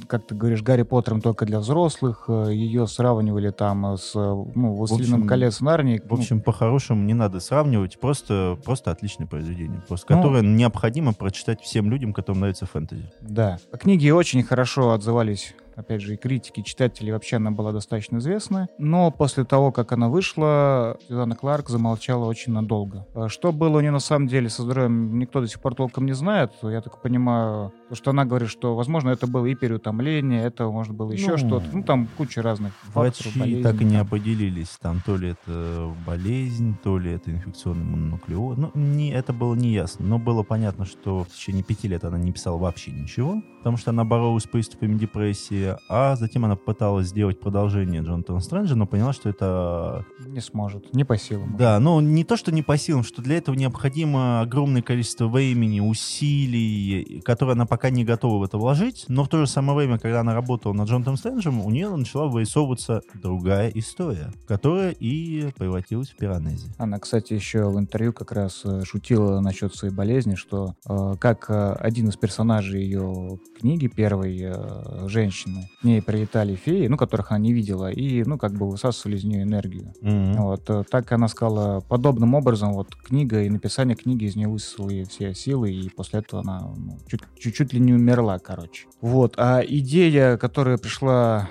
[0.07, 2.25] как ты говоришь, Гарри Поттером только для взрослых.
[2.29, 6.01] Ее сравнивали там с, ну, «Властелином колец Нарнии».
[6.03, 11.61] В общем, по-хорошему не надо сравнивать, просто, просто отличное произведение, просто, Ну, которое необходимо прочитать
[11.61, 13.09] всем людям, которым нравится фэнтези.
[13.21, 13.57] Да.
[13.79, 18.67] Книги очень хорошо отзывались опять же, и критики, и читатели, вообще она была достаточно известна.
[18.77, 23.05] Но после того, как она вышла, Сюзанна Кларк замолчала очень надолго.
[23.13, 26.05] А Что было у нее на самом деле со здоровьем, никто до сих пор толком
[26.05, 26.51] не знает.
[26.63, 30.93] Я так понимаю, то, что она говорит, что, возможно, это было и переутомление, это, может,
[30.95, 31.65] было еще Ну, что-то.
[31.71, 34.01] Ну, там куча разных факторов, Врачи так и не там.
[34.07, 38.57] определились, там то ли это болезнь, то ли это инфекционный мононуклеоз.
[38.57, 42.17] Ну, не, это было не ясно, но было понятно, что в течение пяти лет она
[42.17, 47.07] не писала вообще ничего, потому что она боролась с приступами депрессии, а затем она пыталась
[47.07, 50.05] сделать продолжение Джонатана Стрэнджа, но поняла, что это...
[50.25, 51.55] Не сможет, не по силам.
[51.57, 55.79] Да, ну не то, что не по силам, что для этого необходимо огромное количество времени,
[55.79, 59.99] усилий, которые она пока не готова в это вложить, но в то же самое время,
[59.99, 66.09] когда она работала над Джонатаном Стрэнджем, у нее начала вырисовываться другая история, которая и превратилась
[66.09, 66.69] в пиранези.
[66.77, 71.49] Она, кстати, еще в интервью как раз э, шутила насчет своей болезни, что э, как
[71.49, 77.31] э, один из персонажей ее книги первой э, женщины, к ней прилетали феи, ну, которых
[77.31, 79.93] она не видела, и, ну, как бы высасывали из нее энергию.
[80.01, 80.33] Мгм.
[80.41, 84.89] Вот, э, так она сказала, подобным образом вот книга и написание книги из нее высосало
[84.89, 88.87] ей все силы, и после этого она ну, чуть, чуть-чуть ли не умерла, короче.
[89.01, 91.49] Вот, а идея, которая пришла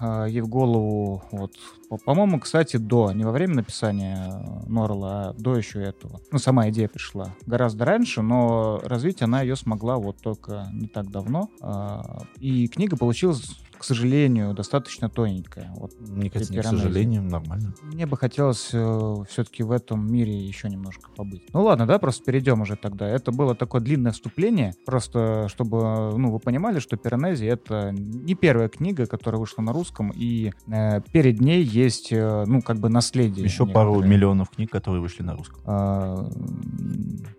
[0.00, 1.52] а, ей в голову, вот,
[1.88, 6.20] по- по-моему, кстати, до, не во время написания э, Норрелла, а до еще этого.
[6.32, 11.10] Ну, сама идея пришла гораздо раньше, но развить она ее смогла вот только не так
[11.10, 11.48] давно.
[11.60, 15.70] А, И книга получилась, к сожалению, достаточно тоненькая.
[15.76, 17.74] Вот Мне кажется, не, к сожалению, нормально.
[17.82, 21.42] мне бы хотелось все-таки в этом мире еще немножко побыть.
[21.52, 23.06] Ну ладно, да, просто перейдем уже тогда.
[23.06, 28.70] Это было такое длинное вступление, просто чтобы, ну, вы понимали, что Пиранези— это не первая
[28.70, 33.44] книга, которая вышла на русском, и э, перед ней есть, э, ну, как бы наследие.
[33.44, 34.10] Еще пару некоторое.
[34.16, 35.60] миллионов книг, которые вышли на русском.
[35.66, 36.26] А,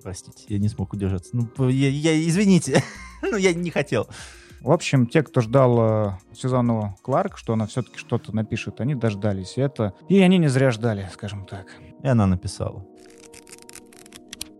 [0.04, 1.32] Простите, я не смог удержаться.
[1.34, 2.84] Ну, я, я- извините,
[3.24, 4.08] ну, я не хотел.
[4.66, 9.59] В общем, те, кто ждал э, Сюзанну Кларк, что она все-таки что-то напишет, они дождались.
[9.59, 9.93] Это...
[10.09, 11.68] И они не зря ждали, скажем так.
[12.01, 12.84] И она написала.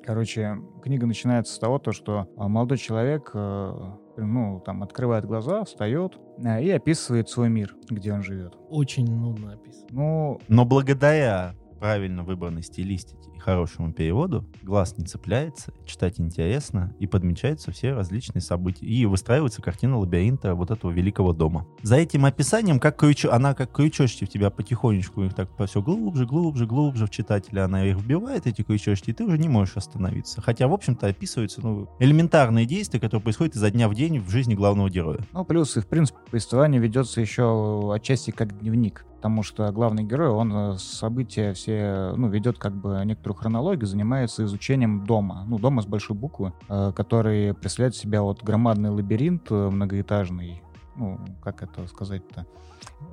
[0.06, 3.74] Короче, книга начинается с того, то, что а, молодой человек, э,
[4.18, 8.56] ну, там, открывает глаза, встает э, и описывает свой мир, где он живет.
[8.70, 9.88] Очень нудно описано.
[9.90, 17.72] Ну, Но благодаря правильно выбранной стилистике хорошему переводу глаз не цепляется, читать интересно и подмечаются
[17.72, 18.88] все различные события.
[18.88, 21.68] И выстраивается картина лабиринта вот этого великого дома.
[21.84, 26.26] За этим описанием, как крючо, она как крючочки в тебя потихонечку их так все глубже,
[26.26, 30.42] глубже, глубже в читателя, она их вбивает, эти крючочки, и ты уже не можешь остановиться.
[30.42, 34.56] Хотя, в общем-то, описываются ну, элементарные действия, которые происходят изо дня в день в жизни
[34.56, 35.20] главного героя.
[35.34, 39.06] ну, плюс, и, в принципе, повествование ведется еще отчасти как дневник.
[39.26, 44.44] Потому что главный герой, он э, события все, ну, ведет как бы некоторую хронологию, занимается
[44.44, 45.46] изучением дома.
[45.48, 50.62] Ну, дома с большой буквы, э, который представляет себя вот громадный лабиринт э, многоэтажный.
[50.98, 52.46] Ну, как это сказать-то?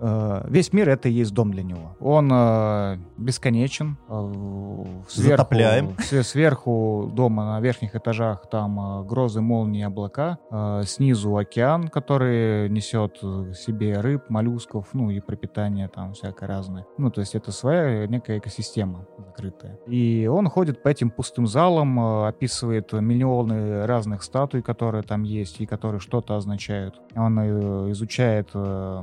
[0.01, 1.97] Э, Весь мир— это и есть дом для него.
[2.01, 3.97] Он э, бесконечен.
[4.09, 4.33] э,
[5.09, 5.97] Сверху, Затопляем.
[6.22, 10.39] сверху дома на верхних этажах там э, грозы, молнии, облака.
[10.51, 13.16] Э, Снизу океан, который несет
[13.57, 16.87] себе рыб, моллюсков, ну и пропитание там всякое разное.
[16.99, 19.78] Ну, то есть это своя некая экосистема закрытая.
[19.87, 25.61] И он ходит по этим пустым залам, э, описывает миллионы разных статуй, которые там есть
[25.61, 27.01] и которые что-то означают.
[27.16, 29.03] Он э, изучает, э,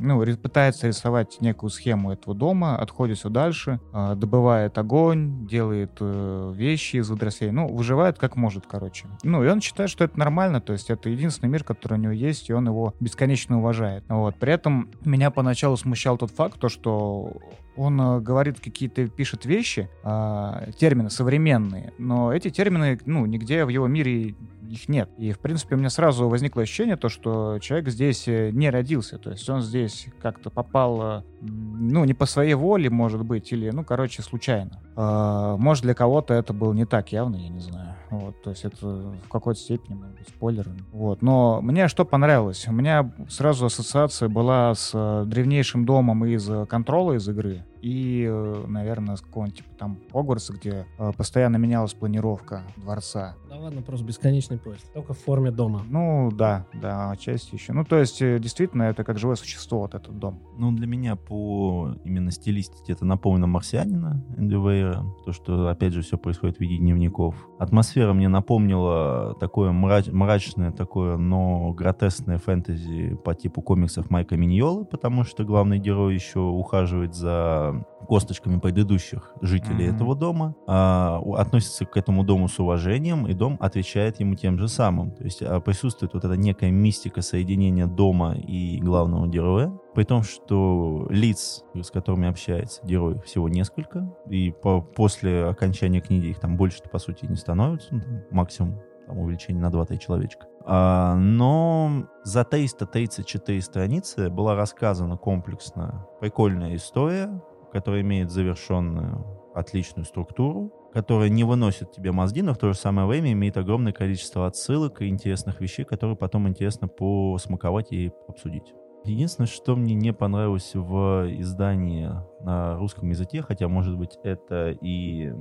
[0.00, 6.52] ну, пытается рисовать некую схему этого дома, отходит все дальше, э, добывает огонь, делает э,
[6.54, 9.06] вещи из водорослей, ну, выживает как может, короче.
[9.22, 12.12] Ну, и он считает, что это нормально, то есть это единственный мир, который у него
[12.12, 14.04] есть, и он его бесконечно уважает.
[14.08, 14.36] Вот.
[14.36, 17.32] При этом меня поначалу смущал тот факт, то, что
[17.76, 23.68] он э, говорит какие-то, пишет вещи, а, термины современные, но эти термины, ну, нигде в
[23.68, 24.34] его мире
[24.68, 25.08] их нет.
[25.18, 29.18] И, в принципе, у меня сразу возникло ощущение, то, что человек здесь э, не родился,
[29.18, 33.70] то есть он здесь как-то попал, э, ну, не по своей воле, может быть, или,
[33.70, 34.80] ну, короче, случайно.
[34.96, 37.85] А, Может, для кого-то это было не так явно, я не знаю.
[38.10, 40.68] Вот, то есть это в какой-то степени, может быть, спойлер.
[40.92, 41.22] Вот.
[41.22, 42.66] Но мне что понравилось?
[42.68, 48.26] У меня сразу ассоциация была с э, древнейшим домом из э, контрола из игры и,
[48.28, 50.86] э, наверное, с какого-нибудь типа там Хогвартса, где
[51.16, 53.34] постоянно менялась планировка дворца.
[53.56, 54.84] Да, Да ладно, просто бесконечный поезд.
[54.92, 55.82] Только в форме дома.
[55.88, 57.72] Ну, да, да, отчасти еще.
[57.72, 60.40] Ну, то есть, э, действительно, это как живое существо, вот этот дом.
[60.58, 65.04] Ну, для меня по именно стилистике это напомнило «Марсианина» Вейра.
[65.24, 67.34] То, что, опять же, все происходит в виде дневников.
[67.58, 74.84] Атмосфера мне напомнила такое мрач, мрачное, такое, но гротескное фэнтези по типу комиксов Майка Миньолы,
[74.84, 79.96] потому что главный герой еще ухаживает за косточками предыдущих жителей Мгм.
[79.96, 84.68] этого дома, а, относится к этому дому с уважением, и дом отвечает ему тем же
[84.68, 85.10] самым.
[85.10, 90.22] То есть а, присутствует вот эта некая мистика соединения дома и главного героя, при том,
[90.22, 96.56] что лиц, с которыми общается герой, всего несколько, и по- после окончания книги их там
[96.56, 100.46] больше по сути не становится, ну, там максимум там, увеличение на 2-3 человечка.
[100.68, 107.40] А, но за 334 страницы была рассказана комплексно прикольная история,
[107.76, 113.06] которая имеет завершенную отличную структуру, которая не выносит тебе мозги, но в то же самое
[113.06, 118.72] время имеет огромное количество отсылок и интересных вещей, которые потом интересно посмаковать и обсудить.
[119.04, 122.10] Единственное, что мне не понравилось в издании
[122.40, 125.32] на русском языке, хотя, может быть, это и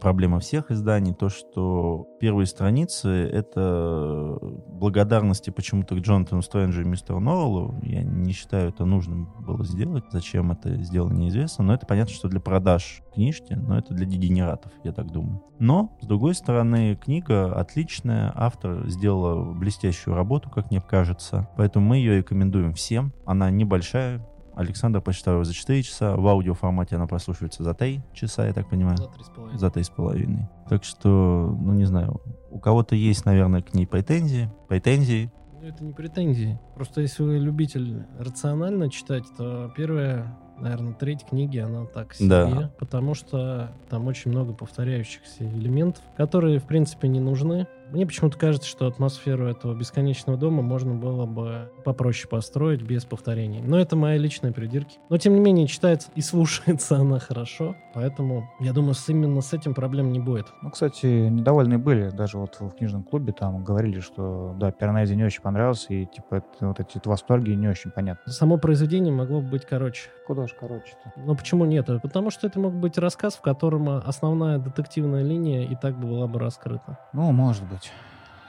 [0.00, 7.20] проблема всех изданий, то, что первые страницы— это благодарности почему-то к Джонатану Стрэнджу и мистеру
[7.20, 7.78] Норреллу.
[7.82, 10.04] Я не считаю, это нужным было сделать.
[10.10, 11.64] Зачем это сделано, неизвестно.
[11.64, 15.42] Но это понятно, что для продаж книжки, но это для дегенератов, я так думаю.
[15.58, 21.48] Но, с другой стороны, книга отличная, автор сделала блестящую работу, как мне кажется.
[21.56, 23.12] Поэтому мы ее рекомендуем всем.
[23.26, 24.26] Она небольшая,
[24.58, 26.16] Александр прочитал его за 4 часа.
[26.16, 28.96] В аудиоформате она прослушивается за 3 часа, я так понимаю.
[28.96, 29.58] За три с половиной.
[29.58, 30.48] За три с половиной.
[30.68, 34.50] Так что, ну не знаю, у кого-то есть, наверное, к ней претензии.
[34.66, 35.30] Претензии.
[35.60, 36.58] Ну, это не претензии.
[36.74, 42.28] Просто если вы любитель рационально читать, то первая, наверное, треть книги, она так себе.
[42.28, 42.70] Да.
[42.80, 47.68] Потому что там очень много повторяющихся элементов, которые, в принципе, не нужны.
[47.90, 53.60] Мне почему-то кажется, что атмосферу этого бесконечного дома можно было бы попроще построить без повторений.
[53.62, 54.98] Но это мои личные придирки.
[55.08, 57.76] Но, тем не менее, читается и слушается она хорошо.
[57.94, 60.46] Поэтому, я думаю, с, именно с этим проблем не будет.
[60.62, 62.10] Ну, кстати, недовольные были.
[62.10, 66.36] Даже вот в книжном клубе там говорили, что, да, Пиранези не очень понравился, и, типа,
[66.36, 68.32] это, вот эти вот восторги не очень понятны.
[68.32, 70.10] Само произведение могло бы быть короче.
[70.26, 71.12] Куда ж короче-то?
[71.16, 71.86] Но почему нет?
[72.02, 76.08] Потому что это мог быть рассказ, в котором а, основная детективная линия и так бы
[76.08, 76.98] была бы раскрыта.
[77.12, 77.77] Ну, может быть.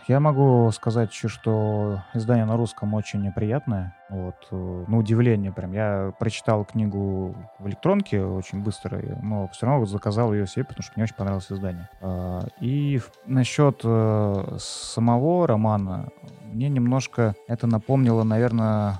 [0.09, 3.95] Я могу сказать еще, что издание на русском очень приятное.
[4.09, 5.71] Вот, э, на удивление прям.
[5.71, 10.93] Я прочитал книгу в электронке очень быстро, но все равно заказал ее себе, потому что
[10.95, 11.87] мне очень понравилось издание.
[12.01, 16.09] А, И насчет э, самого романа,
[16.41, 18.99] мне немножко это напомнило, наверное,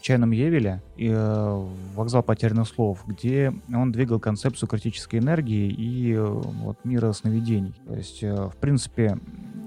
[0.00, 6.24] Чайном Евеля и э, «Вокзал потерянных слов», где он двигал концепцию критической энергии и э,
[6.24, 7.74] вот, мира сновидений.
[7.86, 9.18] То есть, э, в принципе,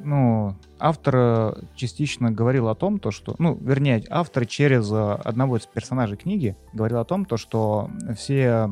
[0.03, 5.57] ну, автор э, частично говорил о том, то, что, ну, вернее, автор через э, одного
[5.57, 8.71] из персонажей книги говорил о том, то, что все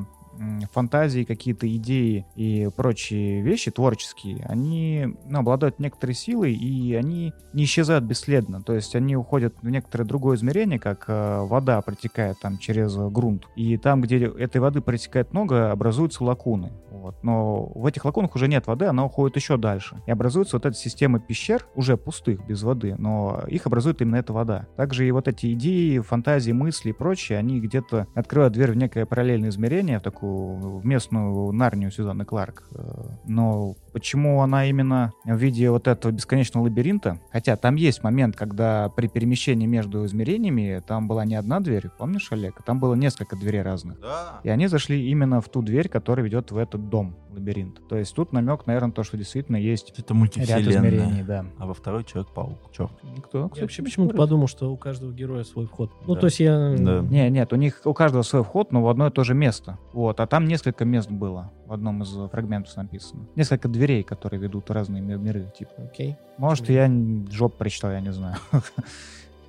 [0.72, 7.64] фантазии, какие-то идеи и прочие вещи творческие, они ну, обладают некоторой силой, и они не
[7.64, 8.62] исчезают бесследно.
[8.62, 13.48] То есть они уходят в некоторое другое измерение, как э, вода протекает там через грунт.
[13.56, 16.72] И там, где этой воды протекает много, образуются лакуны.
[16.92, 17.24] Вот.
[17.24, 20.02] Но в этих лакунах уже нет воды, она уходит еще дальше.
[20.06, 24.34] И образуется вот эта система пещер, уже пустых, без воды, но их образует именно эта
[24.34, 24.68] вода.
[24.76, 29.06] Также и вот эти идеи, фантазии, мысли и прочее, они где-то открывают дверь в некое
[29.06, 32.64] параллельное измерение, в такую в местную Нарнию Сюзанны Кларк.
[32.72, 37.20] Э, Но почему она именно в виде вот этого бесконечного лабиринта?
[37.32, 42.32] Хотя там есть момент, когда при перемещении между измерениями там была не одна дверь, помнишь,
[42.32, 42.62] Олег?
[42.64, 44.00] Там было несколько дверей разных.
[44.00, 44.40] Да.
[44.44, 47.88] И они зашли именно в ту дверь, которая ведет в этот дом, лабиринт.
[47.88, 51.46] То есть тут намек, наверное, то, что действительно есть Это ряд измерений, да.
[51.58, 52.72] А во второй Человек-паук.
[52.72, 52.92] Черт.
[53.16, 55.92] Никто, Я вообще почему-то подумал, что у каждого героя свой вход.
[56.06, 56.22] Ну, Да.
[56.22, 56.76] то есть я...
[56.78, 57.02] Да.
[57.02, 59.80] Не, нет, у них у каждого свой вход, но в одно и то же место.
[59.92, 61.52] Вот, а там несколько мест было.
[61.68, 63.26] В одном из фрагментов написано.
[63.36, 65.52] Несколько дверей, которые ведут в разные ми- миры.
[65.58, 65.74] Типа.
[65.78, 66.16] Окей.
[66.38, 68.38] Может, Почему я жоп прочитал, я не знаю.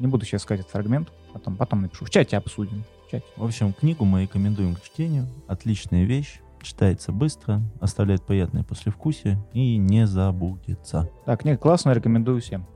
[0.01, 1.13] Не буду сейчас сказать этот фрагмент.
[1.33, 2.05] Потом, потом напишу.
[2.05, 2.83] В чате обсудим.
[3.07, 3.25] В чате.
[3.37, 5.27] В общем, книгу мы рекомендуем к чтению.
[5.47, 6.41] Отличная вещь.
[6.61, 11.09] Читается быстро, оставляет приятное послевкусие и не забудется.
[11.25, 12.67] Так, книга классная, рекомендую всем.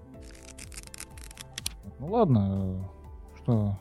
[1.99, 2.89] Ну ладно,
[3.43, 3.77] что...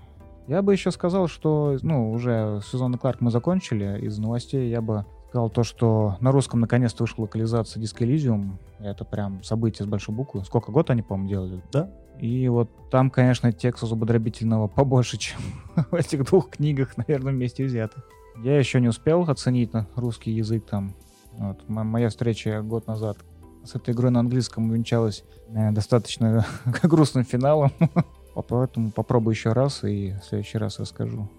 [0.48, 4.00] Я бы еще сказал, что, ну, уже сезон Кларк мы закончили.
[4.02, 8.58] Из новостей я бы сказал то, что на русском наконец-то вышла локализация Disco Elysium.
[8.80, 10.44] Это прям событие с большой буквы.
[10.44, 11.64] Сколько год они, по-моему, делали?
[11.72, 11.90] Да.
[12.20, 15.40] И вот там, конечно, текста зубодробительного побольше, чем
[15.90, 18.04] в этих двух книгах, наверное, вместе взятых.
[18.44, 20.96] Я еще не успел оценить на русский язык там.
[21.38, 23.18] Вот, м- моя встреча год назад
[23.64, 26.46] с этой игрой на английском увенчалась э, достаточно
[26.84, 27.72] грустным финалом.
[28.50, 31.30] Поэтому попробую еще раз и в следующий раз расскажу.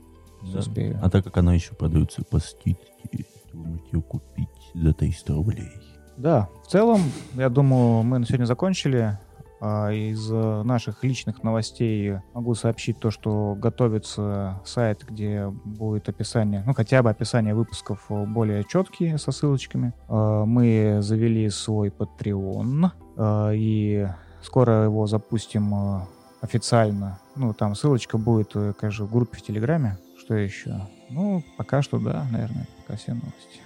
[0.51, 0.61] Да.
[0.61, 0.99] Успею.
[1.03, 5.71] А так как она еще продается по скидке, можете ее купить за 300 рублей.
[6.17, 7.01] Да, в целом,
[7.35, 9.19] я думаю, мы на сегодня закончили.
[9.65, 16.65] А, Из э, наших личных новостей могу сообщить то, что готовится сайт, где будет описание,
[16.67, 19.95] ну хотя бы описание выпусков более четкие со ссылочками.
[20.09, 24.09] А, Мы завели свой Patreon а, и
[24.43, 26.01] скоро его запустим э,
[26.41, 27.21] официально.
[27.37, 29.97] Ну там ссылочка будет, э, конечно, в группе в Телеграме.
[30.19, 30.75] Что еще?
[31.13, 33.61] Ну, пока что да, наверное, пока все новости.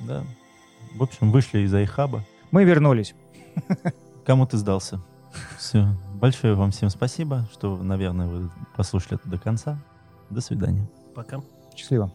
[0.00, 0.24] Да.
[0.94, 2.24] В общем, вышли из айхаба.
[2.50, 3.14] Мы вернулись.
[4.24, 5.00] Кому ты сдался?
[5.58, 5.88] Все.
[6.14, 9.78] Большое вам всем спасибо, что, наверное, вы послушали это до конца.
[10.30, 10.88] До свидания.
[11.14, 11.40] Пока.
[11.76, 12.12] Счастливо.